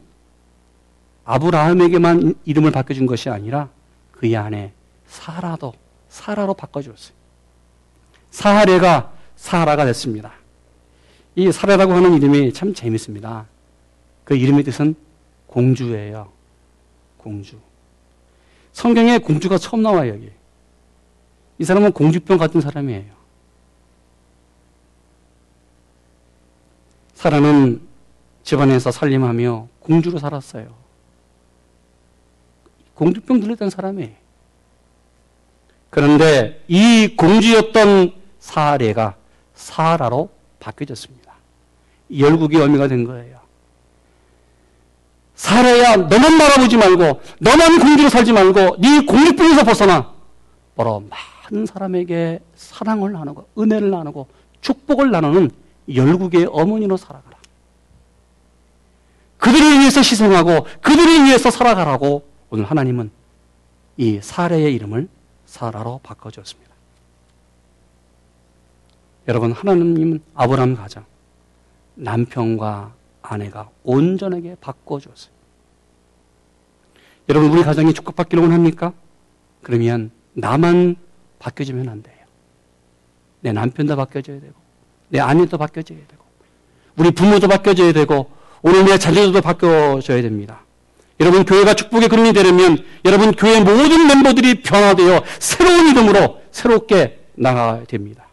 아브라함에게만 1.26 2.36
이름을 2.46 2.72
바꿔준 2.72 3.08
것이 3.08 3.30
아니라 3.30 3.70
그의 4.12 4.38
아내 4.38 4.72
사라도 5.08 5.74
사라로 6.10 6.54
바꿔주었어요. 6.54 7.16
사하레가 8.30 9.12
사라가 9.36 9.86
됐습니다. 9.86 10.34
이 11.36 11.52
사라라고 11.52 11.94
하는 11.94 12.14
이름이 12.14 12.54
참 12.54 12.74
재밌습니다. 12.74 13.48
그 14.24 14.36
이름의 14.36 14.64
뜻은 14.66 14.96
공주예요. 15.48 16.32
공주. 17.18 17.58
성경에 18.74 19.18
공주가 19.18 19.58
처음 19.58 19.82
나와요, 19.82 20.14
여기. 20.14 20.32
이 21.60 21.64
사람은 21.64 21.92
공주병 21.92 22.38
같은 22.38 22.62
사람이에요. 22.62 23.22
사라는 27.14 27.82
집안에서 28.44 28.92
살림하며 28.92 29.68
공주로 29.80 30.18
살았어요. 30.18 30.74
공주병 32.96 33.40
들렸던 33.40 33.70
사람이에요. 33.70 34.16
그런데 35.92 36.64
이 36.68 37.16
공주였던 37.16 38.14
사례가 38.40 39.18
사라로 39.54 40.30
바뀌어졌습니다. 40.60 41.36
열국의 42.18 42.60
의미가 42.62 42.88
된 42.88 43.04
거예요. 43.04 43.41
사례야 45.42 45.96
너만 45.98 46.38
바라보지 46.38 46.78
말고 46.78 47.20
너만 47.40 47.80
공주로 47.80 48.10
살지 48.10 48.32
말고 48.32 48.78
네 48.78 49.04
공주병에서 49.04 49.64
벗어나 49.64 50.14
바로 50.76 51.04
많은 51.10 51.66
사람에게 51.66 52.40
사랑을 52.56 53.12
나누고 53.12 53.48
은혜를 53.58 53.90
나누고 53.90 54.28
축복을 54.62 55.10
나누는 55.10 55.50
열국의 55.92 56.48
어머니로 56.52 56.96
살아가라. 56.96 57.38
그들을 59.40 59.80
위해서 59.80 60.02
희생하고 60.02 60.68
그들을 60.82 61.26
위해서 61.26 61.50
살아가라고 61.50 62.24
오늘 62.52 62.66
하나님은 62.66 63.10
이 63.98 64.20
사례의 64.22 64.76
이름을 64.76 65.10
사라로 65.48 66.02
바꿔주었습니다. 66.04 66.72
여러분, 69.28 69.52
하나님은 69.54 70.22
아브라함 70.36 70.76
가정, 70.76 71.04
남편과 71.96 72.94
아내가 73.32 73.70
온전하게 73.84 74.58
바꿔주었어요. 74.60 75.32
여러분, 77.30 77.50
우리 77.52 77.64
가정이 77.64 77.94
축복받기를 77.94 78.44
원합니까? 78.44 78.92
그러면 79.62 80.12
나만 80.34 80.98
바뀌어지면 81.40 81.88
안 81.88 82.04
돼요. 82.04 82.16
내 83.40 83.54
남편도 83.54 83.96
바뀌어져야 83.96 84.42
되고, 84.42 84.54
내 85.08 85.20
아내도 85.20 85.58
바뀌어져야 85.58 85.98
되고, 85.98 86.26
우리 86.98 87.12
부모도 87.12 87.48
바뀌어져야 87.48 87.94
되고, 87.94 88.30
오늘 88.64 88.84
내 88.84 88.98
자녀들도 88.98 89.40
바뀌어져야 89.42 90.22
됩니다. 90.22 90.66
여러분 91.22 91.46
교회가 91.46 91.76
축복의 91.76 92.10
근원이 92.10 92.34
되려면 92.34 92.84
여러분 93.06 93.32
교회 93.32 93.60
모든 93.60 94.08
멤버들이 94.08 94.62
변화되어 94.64 95.24
새로운 95.40 95.88
이름으로 95.90 96.42
새롭게 96.52 97.28
나가야 97.36 97.86
됩니다. 97.86 98.28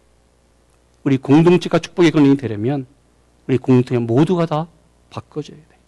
우리 1.05 1.19
공동체가 1.19 1.79
축복의 1.79 2.11
근원이 2.11 2.37
되려면 2.39 2.87
우리 3.47 3.59
공동체 3.59 3.99
모두가 3.99 4.47
다 4.47 4.69
바꿔줘야 5.11 5.57
돼. 5.57 5.79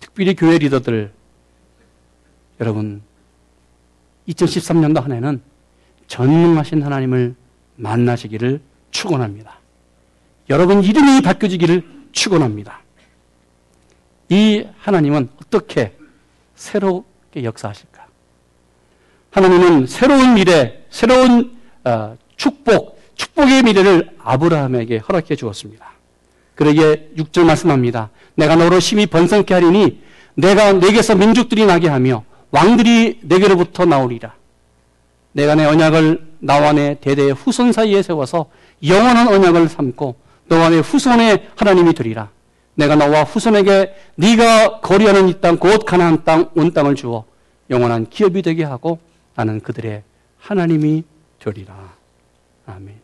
특별히 0.00 0.34
교회 0.34 0.58
리더들 0.58 1.12
여러분 2.60 3.02
2013년도 4.28 5.02
한 5.02 5.12
해는 5.12 5.42
전능하신 6.06 6.82
하나님을 6.82 7.34
만나시기를 7.76 8.60
축원합니다. 8.90 9.58
여러분 10.50 10.82
이름이 10.82 11.22
바뀌어지기를 11.22 12.08
축원합니다. 12.12 12.80
이 14.28 14.66
하나님은 14.78 15.30
어떻게 15.40 15.96
새롭게 16.54 17.44
역사하실까? 17.44 18.06
하나님은 19.30 19.86
새로운 19.86 20.34
미래, 20.34 20.84
새로운 20.90 21.56
어, 21.84 22.16
축복, 22.36 23.00
축복의 23.16 23.64
미래를 23.64 24.16
아브라함에게 24.18 24.98
허락해 24.98 25.34
주었습니다. 25.34 25.93
그러기에 26.54 27.10
6절 27.16 27.44
말씀합니다. 27.44 28.10
내가 28.34 28.56
너로 28.56 28.80
심히 28.80 29.06
번성케 29.06 29.54
하리니 29.54 30.02
내가 30.34 30.72
내게서 30.72 31.14
민족들이 31.14 31.66
나게 31.66 31.88
하며 31.88 32.24
왕들이 32.50 33.20
내게로부터 33.22 33.84
나오리라. 33.84 34.34
내가 35.32 35.54
내 35.54 35.64
언약을 35.64 36.34
나와 36.38 36.72
내 36.72 36.96
대대의 37.00 37.32
후손 37.32 37.72
사이에 37.72 38.02
세워서 38.02 38.46
영원한 38.86 39.28
언약을 39.28 39.68
삼고 39.68 40.14
너와 40.46 40.70
내 40.70 40.78
후손의 40.78 41.48
하나님이 41.56 41.94
되리라. 41.94 42.30
내가 42.76 42.96
너와 42.96 43.22
후손에게 43.24 43.94
네가 44.16 44.80
거리하는 44.80 45.28
이 45.28 45.40
땅 45.40 45.58
곧 45.58 45.84
가나안 45.84 46.24
땅 46.24 46.50
온 46.54 46.72
땅을 46.72 46.94
주어 46.96 47.24
영원한 47.70 48.06
기업이 48.08 48.42
되게 48.42 48.64
하고 48.64 48.98
나는 49.36 49.60
그들의 49.60 50.02
하나님이 50.38 51.04
되리라. 51.38 51.74
아멘. 52.66 53.03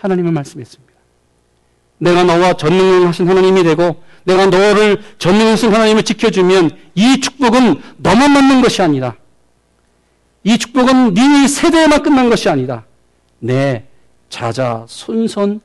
하나님은 0.00 0.32
말씀했습니다. 0.32 0.90
내가 1.98 2.24
너와 2.24 2.54
전능하신 2.54 3.28
하나님이 3.28 3.62
되고 3.62 4.02
내가 4.24 4.46
너를 4.46 5.02
전능하신 5.18 5.72
하나님을 5.72 6.02
지켜주면 6.02 6.70
이 6.94 7.20
축복은 7.20 7.80
너만 7.98 8.32
맞는 8.32 8.62
것이 8.62 8.80
아니다. 8.82 9.16
이 10.42 10.56
축복은 10.56 11.14
네 11.14 11.46
세대에만 11.46 12.02
끝난 12.02 12.30
것이 12.30 12.48
아니다. 12.48 12.86
내 13.38 13.84
자자 14.30 14.86
손손 14.88 15.60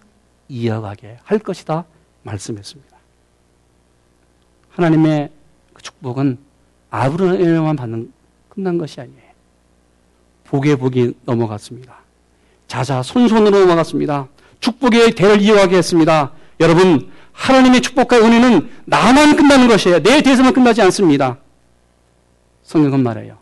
이어가게 0.49 1.17
할 1.23 1.39
것이다. 1.39 1.85
말씀했습니다. 2.23 2.95
하나님의 4.71 5.31
그 5.73 5.81
축복은 5.81 6.37
아브라함에만 6.89 7.75
받는 7.77 8.11
끝난 8.49 8.77
것이 8.77 8.99
아니에요. 8.99 9.25
복에 10.43 10.75
복이 10.75 11.13
넘어갔습니다. 11.23 12.04
자자 12.67 13.03
손손으로 13.03 13.59
넘어갔습니다. 13.59 14.27
축복의 14.59 15.11
대를 15.11 15.41
이어가게 15.41 15.77
했습니다. 15.77 16.31
여러분 16.59 17.11
하나님의 17.33 17.81
축복과 17.81 18.17
은혜는 18.17 18.69
나만 18.85 19.35
끝나는 19.35 19.67
것이에요. 19.67 20.01
내 20.01 20.21
대해서만 20.21 20.53
끝나지 20.53 20.81
않습니다. 20.83 21.37
성경은 22.63 23.03
말해요. 23.03 23.37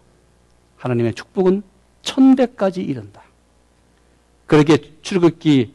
하나님의 0.78 1.14
축복은 1.14 1.64
천대까지 2.02 2.82
이른다. 2.82 3.22
그렇게 4.46 4.78
출애굽기 5.02 5.74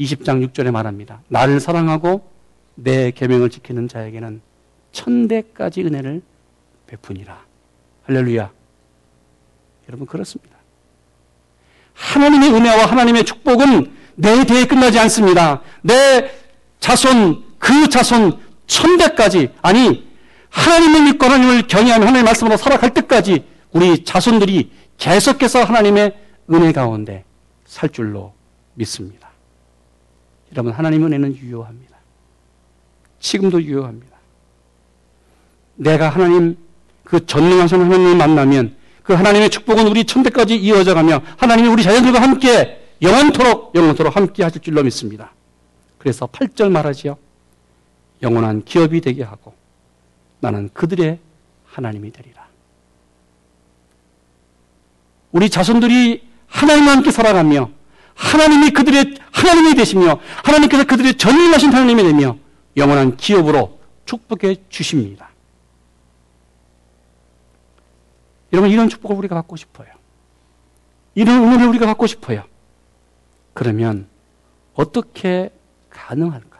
20장 0.00 0.46
6절에 0.48 0.70
말합니다. 0.70 1.22
나를 1.28 1.60
사랑하고 1.60 2.28
내 2.74 3.10
계명을 3.10 3.50
지키는 3.50 3.86
자에게는 3.86 4.40
천대까지 4.92 5.82
은혜를 5.82 6.22
베푸니라. 6.86 7.44
할렐루야. 8.04 8.50
여러분 9.88 10.06
그렇습니다. 10.06 10.49
하나님의 12.00 12.50
은혜와 12.54 12.86
하나님의 12.86 13.24
축복은 13.24 13.92
내 14.16 14.44
대에 14.44 14.64
끝나지 14.64 14.98
않습니다. 14.98 15.60
내 15.82 16.30
자손 16.80 17.44
그 17.58 17.88
자손 17.88 18.38
천대까지 18.66 19.50
아니 19.60 20.08
하나님을 20.48 21.04
믿고 21.04 21.26
하나님을 21.26 21.66
경외하며 21.66 22.06
하나님의 22.06 22.24
말씀으로 22.24 22.56
살아갈 22.56 22.94
때까지 22.94 23.44
우리 23.72 24.02
자손들이 24.04 24.72
계속해서 24.96 25.62
하나님의 25.62 26.16
은혜 26.50 26.72
가운데 26.72 27.24
살 27.66 27.90
줄로 27.90 28.32
믿습니다. 28.74 29.28
여러분 30.52 30.72
하나님의 30.72 31.06
은혜는 31.06 31.36
유효합니다. 31.36 31.96
지금도 33.20 33.62
유효합니다. 33.62 34.16
내가 35.76 36.08
하나님 36.08 36.56
그 37.04 37.24
전능하신 37.26 37.82
하나님을 37.82 38.16
만나면 38.16 38.79
그 39.10 39.14
하나님의 39.14 39.50
축복은 39.50 39.88
우리 39.88 40.04
천대까지 40.04 40.54
이어져 40.54 40.94
가며 40.94 41.20
하나님이 41.36 41.66
우리 41.66 41.82
자녀들과 41.82 42.22
함께 42.22 42.80
영원토록 43.02 43.74
영원토록 43.74 44.14
함께 44.14 44.44
하실 44.44 44.62
줄로 44.62 44.84
믿습니다. 44.84 45.32
그래서 45.98 46.28
8절 46.28 46.70
말하지요. 46.70 47.18
영원한 48.22 48.62
기업이 48.64 49.00
되게 49.00 49.24
하고 49.24 49.52
나는 50.38 50.70
그들의 50.72 51.18
하나님이 51.66 52.12
되리라. 52.12 52.46
우리 55.32 55.50
자손들이 55.50 56.22
하나님과 56.46 56.92
함께 56.92 57.10
살아가며 57.10 57.68
하나님이 58.14 58.70
그들의 58.70 59.16
하나님이 59.32 59.74
되시며 59.74 60.20
하나님께서 60.44 60.84
그들의 60.84 61.16
전능하신 61.16 61.72
하나님이 61.72 62.04
되며 62.04 62.36
영원한 62.76 63.16
기업으로 63.16 63.80
축복해 64.04 64.54
주십니다. 64.68 65.29
여러분 68.52 68.70
이런 68.70 68.88
축복을 68.88 69.16
우리가 69.16 69.34
받고 69.34 69.56
싶어요. 69.56 69.88
이런 71.14 71.42
응원을 71.42 71.66
우리가 71.68 71.86
받고 71.86 72.06
싶어요. 72.06 72.44
그러면 73.52 74.08
어떻게 74.74 75.50
가능할까? 75.90 76.58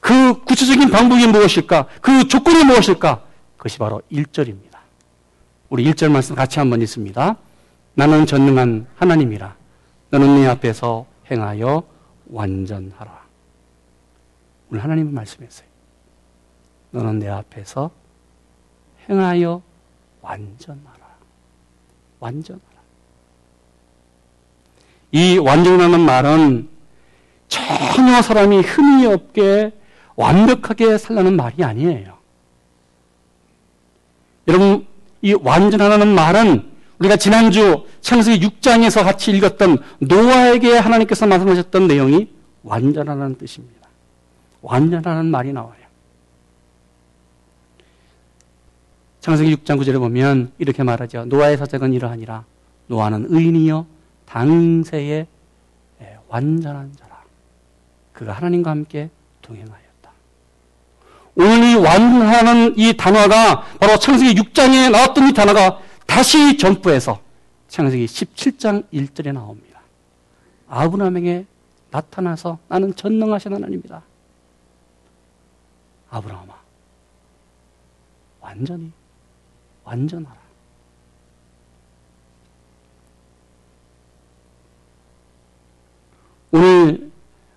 그 0.00 0.44
구체적인 0.44 0.90
방법이 0.90 1.26
무엇일까? 1.26 1.88
그 2.00 2.28
조건이 2.28 2.64
무엇일까? 2.64 3.24
그것이 3.56 3.78
바로 3.78 4.02
1절입니다. 4.12 4.78
우리 5.70 5.90
1절 5.90 6.10
말씀 6.10 6.34
같이 6.34 6.58
한번 6.58 6.82
있습니다. 6.82 7.36
나는 7.94 8.26
전능한 8.26 8.86
하나님이라. 8.96 9.56
너는 10.10 10.42
내 10.42 10.46
앞에서 10.46 11.06
행하여 11.30 11.84
완전하라. 12.30 13.24
오늘 14.70 14.84
하나님은 14.84 15.14
말씀했어요. 15.14 15.68
너는 16.90 17.18
내 17.18 17.28
앞에서 17.28 17.90
행하여 19.08 19.62
완전하라. 20.24 21.04
완전하라. 22.18 22.64
이 25.12 25.38
완전하는 25.38 26.00
말은 26.00 26.68
전혀 27.48 28.22
사람이 28.22 28.62
흠이 28.62 29.06
없게 29.06 29.72
완벽하게 30.16 30.98
살라는 30.98 31.36
말이 31.36 31.62
아니에요. 31.62 32.14
여러분, 34.48 34.86
이 35.22 35.34
완전하라는 35.34 36.14
말은 36.14 36.72
우리가 36.98 37.16
지난주 37.16 37.86
창세기 38.00 38.46
6장에서 38.46 39.04
같이 39.04 39.30
읽었던 39.32 39.78
노아에게 39.98 40.78
하나님께서 40.78 41.26
말씀하셨던 41.26 41.86
내용이 41.86 42.32
완전하라는 42.62 43.36
뜻입니다. 43.36 43.88
완전하라는 44.62 45.30
말이 45.30 45.52
나와요. 45.52 45.83
창세기 49.24 49.56
6장 49.56 49.80
9절에 49.80 49.98
보면 49.98 50.52
이렇게 50.58 50.82
말하죠. 50.82 51.24
노아의 51.24 51.56
사적은 51.56 51.94
이러하니라. 51.94 52.44
노아는 52.88 53.28
의인이요 53.30 53.86
당세의 54.26 55.26
예, 56.02 56.18
완전한 56.28 56.92
자라. 56.94 57.22
그가 58.12 58.32
하나님과 58.32 58.70
함께 58.70 59.08
동행하였다. 59.40 60.10
오늘 61.36 61.70
이 61.70 61.74
완전하는 61.74 62.74
이 62.76 62.94
단어가 62.98 63.62
바로 63.80 63.98
창세기 63.98 64.38
6장에 64.42 64.90
나왔던 64.90 65.30
이 65.30 65.32
단어가 65.32 65.80
다시 66.06 66.58
전부해서 66.58 67.18
창세기 67.68 68.04
17장 68.04 68.84
1절에 68.92 69.32
나옵니다. 69.32 69.80
아브라함에게 70.68 71.46
나타나서 71.90 72.58
나는 72.68 72.94
전능하신 72.94 73.54
하나님이다. 73.54 74.02
아브라함아, 76.10 76.54
완전히 78.42 78.92
완전하라. 79.84 80.36
오늘 86.52 87.10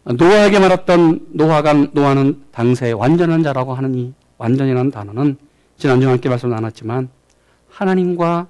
노아에게 0.04 0.60
말했던 0.60 1.28
노아가 1.34 1.74
노아는 1.74 2.44
당세 2.52 2.92
완전한 2.92 3.44
자라고 3.44 3.74
하는 3.74 3.96
이 3.96 4.14
완전이라는 4.38 4.92
단어는 4.92 5.38
지난주에 5.78 6.10
함께 6.10 6.30
말씀 6.30 6.50
나눴지만 6.50 7.10
하나님과 7.70 8.48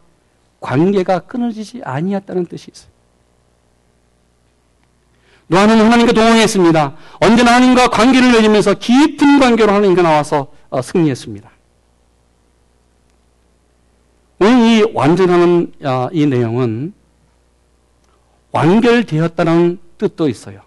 관계가 0.59 1.19
끊어지지 1.19 1.81
아니었다는 1.83 2.45
뜻이 2.45 2.71
있어요. 2.73 2.91
노아는 5.47 5.79
하나님과 5.79 6.13
동행했습니다. 6.13 6.95
언제나 7.21 7.55
하나님과 7.55 7.87
관계를 7.89 8.31
맺으면서 8.33 8.73
깊은 8.73 9.39
관계로 9.39 9.71
하나님과 9.71 10.01
나와서 10.01 10.51
어, 10.69 10.81
승리했습니다. 10.81 11.49
오늘 14.39 14.57
이 14.67 14.84
완전하는 14.93 15.71
아, 15.84 16.10
이 16.12 16.25
내용은 16.25 16.93
완결되었다는 18.51 19.80
뜻도 19.97 20.27
있어요. 20.27 20.62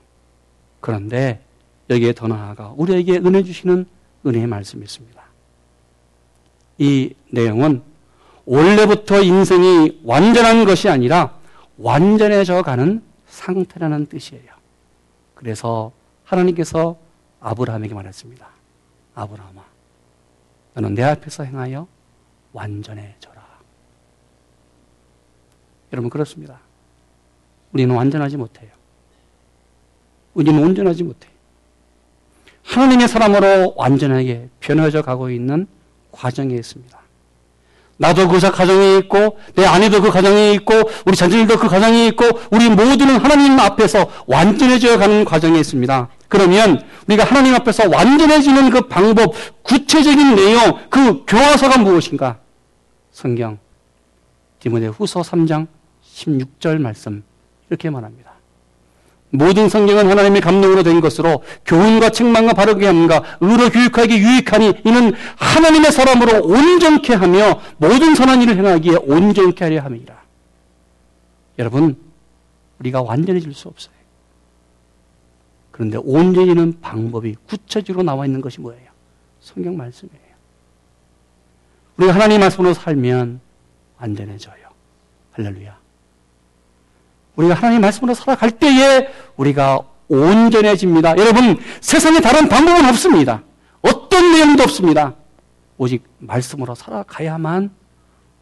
그런데 0.80 1.44
여기에 1.90 2.14
더 2.14 2.26
나아가 2.26 2.72
우리에게 2.76 3.18
은혜 3.18 3.42
주시는 3.42 3.84
은혜의 4.24 4.46
말씀이 4.46 4.82
있습니다. 4.82 5.22
이 6.78 7.14
내용은 7.28 7.82
원래부터 8.46 9.20
인생이 9.20 10.00
완전한 10.02 10.64
것이 10.64 10.88
아니라 10.88 11.34
완전해져 11.76 12.62
가는 12.62 13.02
상태라는 13.26 14.06
뜻이에요. 14.06 14.50
그래서 15.34 15.92
하나님께서 16.24 16.96
아브라함에게 17.40 17.94
말했습니다. 17.94 18.48
아브라함아, 19.14 19.62
너는 20.74 20.94
내 20.94 21.02
앞에서 21.02 21.44
행하여 21.44 21.86
완전해져라. 22.52 23.39
여러분 25.92 26.10
그렇습니다. 26.10 26.58
우리는 27.72 27.94
완전하지 27.94 28.36
못해요. 28.36 28.70
우리는 30.34 30.62
온전하지 30.62 31.02
못해요. 31.02 31.30
하나님의 32.64 33.08
사람으로 33.08 33.74
완전하게 33.76 34.48
변해져 34.60 35.02
가고 35.02 35.30
있는 35.30 35.66
과정에 36.12 36.54
있습니다. 36.54 36.98
나도 37.96 38.28
그 38.28 38.40
가정에 38.40 38.96
있고 38.98 39.38
내 39.54 39.66
아내도 39.66 40.00
그 40.00 40.10
가정에 40.10 40.52
있고 40.52 40.72
우리 41.04 41.16
자녀들도 41.16 41.58
그 41.58 41.68
가정에 41.68 42.06
있고 42.06 42.24
우리 42.50 42.70
모두는 42.70 43.18
하나님 43.18 43.58
앞에서 43.58 44.10
완전해져 44.26 44.98
가는 44.98 45.24
과정에 45.26 45.58
있습니다. 45.58 46.08
그러면 46.28 46.82
우리가 47.06 47.24
하나님 47.24 47.54
앞에서 47.54 47.90
완전해지는 47.90 48.70
그 48.70 48.82
방법, 48.88 49.34
구체적인 49.62 50.34
내용, 50.34 50.78
그 50.88 51.24
교화서가 51.26 51.78
무엇인가? 51.78 52.38
성경 53.12 53.58
디모데 54.60 54.86
후서 54.86 55.20
3장 55.20 55.66
16절 56.20 56.78
말씀 56.78 57.22
이렇게 57.68 57.90
말합니다. 57.90 58.30
모든 59.32 59.68
성경은 59.68 60.10
하나님의 60.10 60.40
감동으로 60.40 60.82
된 60.82 61.00
것으로 61.00 61.44
교훈과 61.64 62.10
책망과 62.10 62.52
바르게 62.52 62.86
함과 62.86 63.38
의로 63.40 63.70
교육하기 63.70 64.18
유익하니 64.18 64.82
이는 64.84 65.12
하나님의 65.36 65.92
사람으로 65.92 66.44
온전케 66.44 67.14
하며 67.14 67.60
모든 67.78 68.14
선한 68.16 68.42
일을 68.42 68.56
행하기에 68.56 68.96
온전케 69.02 69.64
하려 69.64 69.82
함이라. 69.82 70.20
여러분, 71.60 71.96
우리가 72.80 73.02
완전해질 73.02 73.54
수 73.54 73.68
없어요. 73.68 73.94
그런데 75.70 75.98
온전히는 76.02 76.80
방법이 76.80 77.36
구체적으로 77.46 78.02
나와 78.02 78.26
있는 78.26 78.40
것이 78.40 78.60
뭐예요? 78.60 78.90
성경 79.40 79.76
말씀이에요. 79.76 80.20
우리가 81.96 82.14
하나님 82.14 82.40
말씀으로 82.40 82.74
살면 82.74 83.40
안전해져요. 83.96 84.70
할렐루야. 85.32 85.79
우리가 87.40 87.54
하나님 87.54 87.80
말씀으로 87.80 88.14
살아갈 88.14 88.50
때에 88.50 89.08
우리가 89.36 89.80
온전해집니다. 90.08 91.16
여러분, 91.16 91.58
세상에 91.80 92.20
다른 92.20 92.48
방법은 92.48 92.84
없습니다. 92.90 93.42
어떤 93.80 94.32
내용도 94.32 94.62
없습니다. 94.64 95.14
오직 95.78 96.04
말씀으로 96.18 96.74
살아가야만 96.74 97.70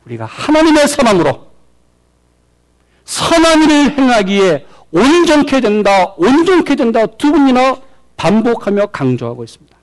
우리가 0.05 0.25
하나님의 0.25 0.89
선함으로 0.89 1.49
선한 3.05 3.63
일을 3.63 3.99
행하기에 3.99 4.67
온전케 4.91 5.61
된다, 5.61 6.15
온전케 6.17 6.75
된다 6.75 7.07
두 7.07 7.31
번이나 7.31 7.81
반복하며 8.17 8.87
강조하고 8.87 9.45
있습니다. 9.45 9.77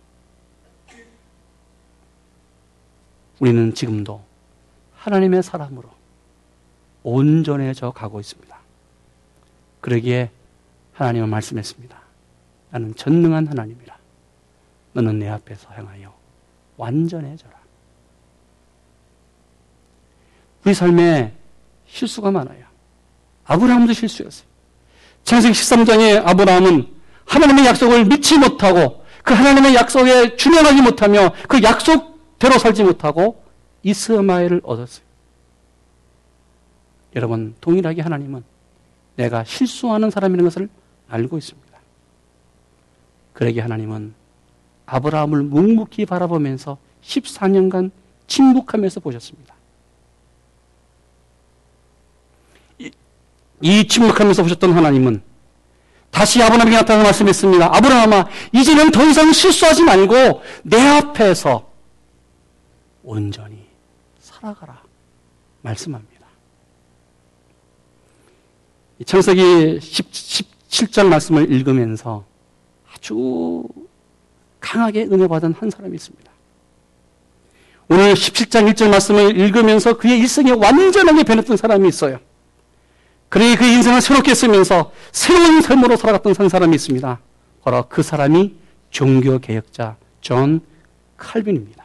우리는 3.39 3.73
지금도 3.73 4.21
하나님의 4.95 5.43
사람으로 5.43 5.89
온전해져 7.03 7.91
가고 7.91 8.19
있습니다. 8.19 8.54
그러기에 9.85 10.31
하나님은 10.93 11.29
말씀했습니다. 11.29 11.95
나는 12.71 12.95
전능한 12.95 13.45
하나님이라. 13.45 13.95
너는 14.93 15.19
내 15.19 15.29
앞에서 15.29 15.69
행하여 15.77 16.11
완전해져라. 16.75 17.53
우리 20.65 20.73
삶에 20.73 21.33
실수가 21.85 22.31
많아요. 22.31 22.65
아브라함도 23.43 23.93
실수였어요. 23.93 24.47
창세기 25.23 25.53
13장에 25.53 26.25
아브라함은 26.25 26.87
하나님의 27.25 27.65
약속을 27.67 28.05
믿지 28.05 28.39
못하고 28.39 29.05
그 29.23 29.35
하나님의 29.35 29.75
약속에 29.75 30.35
준행하지 30.35 30.81
못하며 30.81 31.31
그 31.47 31.61
약속대로 31.61 32.57
살지 32.57 32.83
못하고 32.83 33.43
이스마엘을 33.83 34.61
얻었어요. 34.63 35.05
여러분, 37.15 37.55
동일하게 37.61 38.01
하나님은 38.01 38.54
내가 39.15 39.43
실수하는 39.43 40.09
사람이라는 40.09 40.43
것을 40.45 40.69
알고 41.09 41.37
있습니다. 41.37 41.65
그러게 43.33 43.61
하나님은 43.61 44.13
아브라함을 44.85 45.43
묵묵히 45.43 46.05
바라보면서 46.05 46.77
14년간 47.01 47.91
침묵하면서 48.27 48.99
보셨습니다. 48.99 49.55
이, 52.79 52.91
이 53.61 53.87
침묵하면서 53.87 54.43
보셨던 54.43 54.73
하나님은 54.73 55.21
다시 56.11 56.41
아브라함에게 56.41 56.77
나타나서 56.77 57.03
말씀했습니다. 57.03 57.75
아브라함아, 57.75 58.27
이제는 58.53 58.91
더 58.91 59.05
이상 59.05 59.31
실수하지 59.33 59.83
말고 59.83 60.41
내 60.63 60.79
앞에서 60.79 61.69
온전히 63.03 63.65
살아가라. 64.19 64.81
말씀합니다. 65.61 66.14
창세기 69.03 69.79
17장 69.79 71.07
말씀을 71.07 71.51
읽으면서 71.51 72.23
아주 72.93 73.63
강하게 74.59 75.03
은혜 75.03 75.27
받은 75.27 75.53
한 75.53 75.69
사람이 75.69 75.95
있습니다. 75.95 76.31
오늘 77.89 78.13
17장 78.13 78.71
1절 78.71 78.89
말씀을 78.89 79.37
읽으면서 79.37 79.97
그의 79.97 80.19
일생이 80.19 80.51
완전하게 80.51 81.23
변했던 81.23 81.57
사람이 81.57 81.87
있어요. 81.87 82.19
그러니 83.29 83.57
그 83.57 83.65
인생을 83.65 84.01
새롭게 84.01 84.33
쓰면서 84.33 84.91
새로운 85.11 85.61
삶으로 85.61 85.97
살아갔던 85.97 86.35
한 86.37 86.49
사람이 86.49 86.73
있습니다. 86.75 87.19
바로 87.63 87.85
그 87.89 88.01
사람이 88.01 88.55
종교개혁자 88.91 89.97
존 90.21 90.61
칼빈입니다. 91.17 91.83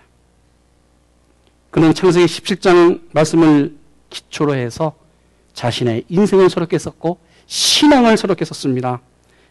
그는 1.70 1.92
창세기 1.92 2.26
17장 2.26 3.00
말씀을 3.12 3.76
기초로 4.10 4.54
해서 4.54 4.94
자신의 5.54 6.04
인생을 6.08 6.50
새롭게 6.50 6.78
썼고 6.78 7.18
신앙을 7.46 8.16
새롭게 8.16 8.44
썼습니다. 8.44 9.00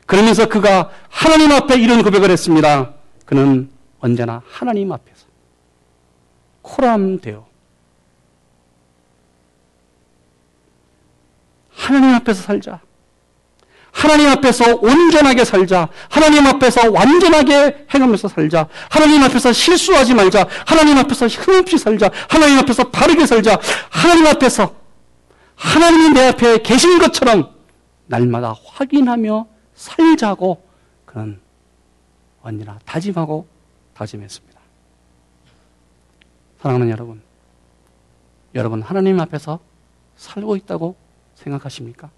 그러면서 0.06 0.48
그가 0.48 0.90
하나님 1.10 1.52
앞에 1.52 1.76
이런 1.76 2.04
고백을 2.04 2.32
했습니다. 2.32 2.94
그는 3.26 3.70
언제나 4.00 4.42
하나님 4.50 4.92
앞에서 4.92 5.28
코람되어 6.62 7.48
하나님 11.70 12.16
앞에서 12.16 12.42
살자. 12.42 12.82
하나님 13.92 14.30
앞에서 14.30 14.76
온전하게 14.76 15.44
살자. 15.46 15.90
하나님 16.10 16.46
앞에서 16.46 16.92
완전하게 16.92 17.86
행하면서 17.94 18.28
살자. 18.28 18.68
하나님 18.90 19.24
앞에서 19.24 19.52
실수하지 19.52 20.14
말자. 20.14 20.48
하나님 20.66 20.98
앞에서 20.98 21.28
흠없이 21.28 21.78
살자. 21.78 22.10
하나님 22.30 22.60
앞에서 22.60 22.90
바르게 22.90 23.26
살자. 23.26 23.60
하나님 23.90 24.28
앞에서 24.28 24.79
하나님이 25.60 26.14
내 26.14 26.28
앞에 26.30 26.60
계신 26.60 27.00
것처럼 27.00 27.54
날마다 28.08 28.56
확인하며 28.66 29.46
살자고 29.76 30.64
그는 31.06 31.40
언제나 32.42 32.80
다짐하고 32.86 33.46
다짐했습니다. 33.94 34.60
사랑하는 36.62 36.90
여러분, 36.90 37.22
여러분 38.56 38.82
하나님 38.82 39.20
앞에서 39.20 39.60
살고 40.16 40.56
있다고 40.56 40.96
생각하십니까? 41.36 42.10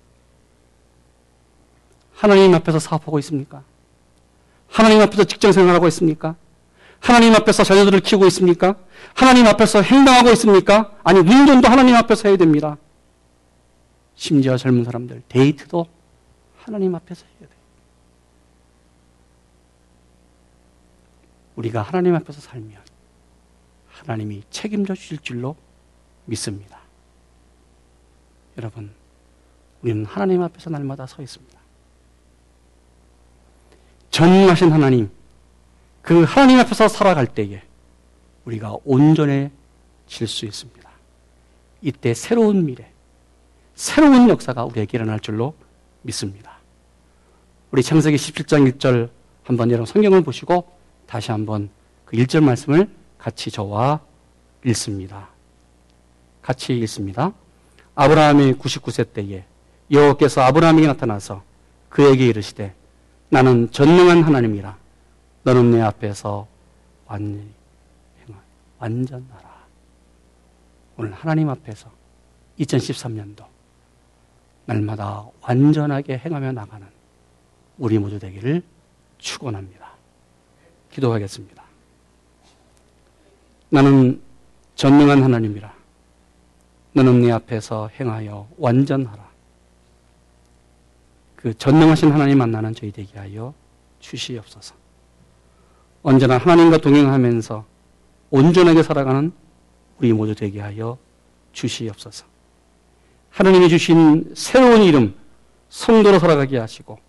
하나님 2.13 2.54
앞에서 2.54 2.77
사업하고 2.77 3.17
있습니까? 3.19 3.63
하나님 4.69 5.01
앞에서 5.01 5.23
직장 5.23 5.51
생활하고 5.51 5.88
있습니까? 5.88 6.36
하나님 6.99 7.34
앞에서 7.34 7.63
자녀들을 7.63 8.01
키우고 8.01 8.27
있습니까? 8.27 8.75
하나님 9.15 9.47
앞에서 9.47 9.82
행동하고 9.82 10.30
있습니까? 10.32 10.91
아니, 11.04 11.19
운전도 11.19 11.67
하나님 11.67 11.95
앞에서 11.95 12.30
해야 12.30 12.38
됩니다. 12.38 12.77
심지어 14.21 14.55
젊은 14.55 14.84
사람들, 14.84 15.23
데이트도 15.29 15.88
하나님 16.55 16.93
앞에서 16.93 17.25
해야 17.25 17.49
돼. 17.49 17.55
우리가 21.55 21.81
하나님 21.81 22.13
앞에서 22.13 22.39
살면 22.39 22.79
하나님이 23.88 24.43
책임져 24.51 24.93
주실 24.93 25.17
줄로 25.17 25.55
믿습니다. 26.25 26.81
여러분, 28.60 28.91
우리는 29.81 30.05
하나님 30.05 30.43
앞에서 30.43 30.69
날마다 30.69 31.07
서 31.07 31.23
있습니다. 31.23 31.60
전능하신 34.12 34.71
하나님, 34.71 35.10
그 36.03 36.25
하나님 36.25 36.60
앞에서 36.60 36.89
살아갈 36.89 37.25
때에 37.25 37.63
우리가 38.45 38.77
온전해질 38.86 40.27
수 40.27 40.45
있습니다. 40.45 40.91
이때 41.81 42.13
새로운 42.13 42.67
미래, 42.67 42.90
새로운 43.75 44.29
역사가 44.29 44.65
우리에게 44.65 44.97
일어날 44.97 45.19
줄로 45.19 45.53
믿습니다. 46.01 46.57
우리 47.71 47.84
창세기 47.84 48.17
17장 48.17 48.71
1절 48.71 49.10
한번 49.43 49.69
여러분 49.71 49.86
성경을 49.86 50.21
보시고 50.21 50.71
다시 51.07 51.31
한번 51.31 51.69
그 52.05 52.17
1절 52.17 52.43
말씀을 52.43 52.89
같이 53.17 53.49
저와 53.51 54.01
읽습니다. 54.65 55.29
같이 56.41 56.77
읽습니다. 56.79 57.34
아브라함이 57.95 58.53
99세 58.53 59.13
때에 59.13 59.45
여호와께서 59.91 60.41
아브라함에게 60.41 60.88
나타나서 60.88 61.43
그에게 61.89 62.27
이르시되 62.27 62.73
나는 63.29 63.69
전능한 63.71 64.23
하나님이라 64.23 64.77
너는 65.43 65.71
내 65.71 65.81
앞에서 65.81 66.47
완전히 67.07 67.51
완전하라. 68.79 69.51
오늘 70.97 71.13
하나님 71.13 71.49
앞에서 71.49 71.89
2013년도 72.60 73.45
날마다 74.71 75.25
완전하게 75.41 76.17
행하며 76.17 76.53
나가는 76.53 76.88
우리 77.77 77.99
모두 77.99 78.19
되기를 78.19 78.63
축원합니다. 79.17 79.91
기도하겠습니다. 80.91 81.62
나는 83.69 84.21
전능한 84.75 85.23
하나님이라. 85.23 85.73
너는 86.93 87.21
네 87.21 87.31
앞에서 87.31 87.89
행하여 87.99 88.47
완전하라. 88.57 89.29
그 91.36 91.53
전능하신 91.53 92.12
하나님 92.12 92.38
만나는 92.38 92.73
저희 92.73 92.91
되게 92.91 93.17
하여 93.17 93.53
주시옵소서. 93.99 94.75
언제나 96.03 96.38
하나님과 96.38 96.77
동행하면서 96.77 97.65
온전하게 98.29 98.84
살아가는 98.84 99.31
우리 99.99 100.13
모두 100.13 100.36
되게 100.36 100.60
하여 100.60 100.97
주시옵소서. 101.51 102.30
하나님이 103.31 103.69
주신 103.69 104.31
새로운 104.35 104.83
이름, 104.83 105.15
성도로 105.69 106.19
살아가게 106.19 106.57
하시고, 106.57 106.99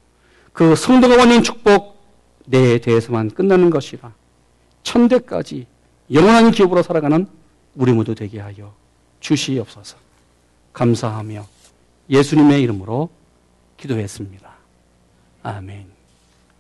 그 0.52 0.74
성도가 0.76 1.16
원하는 1.16 1.42
축복, 1.42 2.00
내에 2.46 2.78
대해서만 2.78 3.30
끝나는 3.30 3.70
것이라, 3.70 4.12
천대까지 4.82 5.66
영원한 6.12 6.50
기업으로 6.50 6.82
살아가는 6.82 7.26
우리 7.74 7.92
모두 7.92 8.14
되게 8.14 8.40
하여 8.40 8.74
주시옵소서. 9.20 9.96
감사하며 10.72 11.46
예수님의 12.10 12.62
이름으로 12.62 13.08
기도했습니다. 13.76 14.50
아멘. 15.42 15.91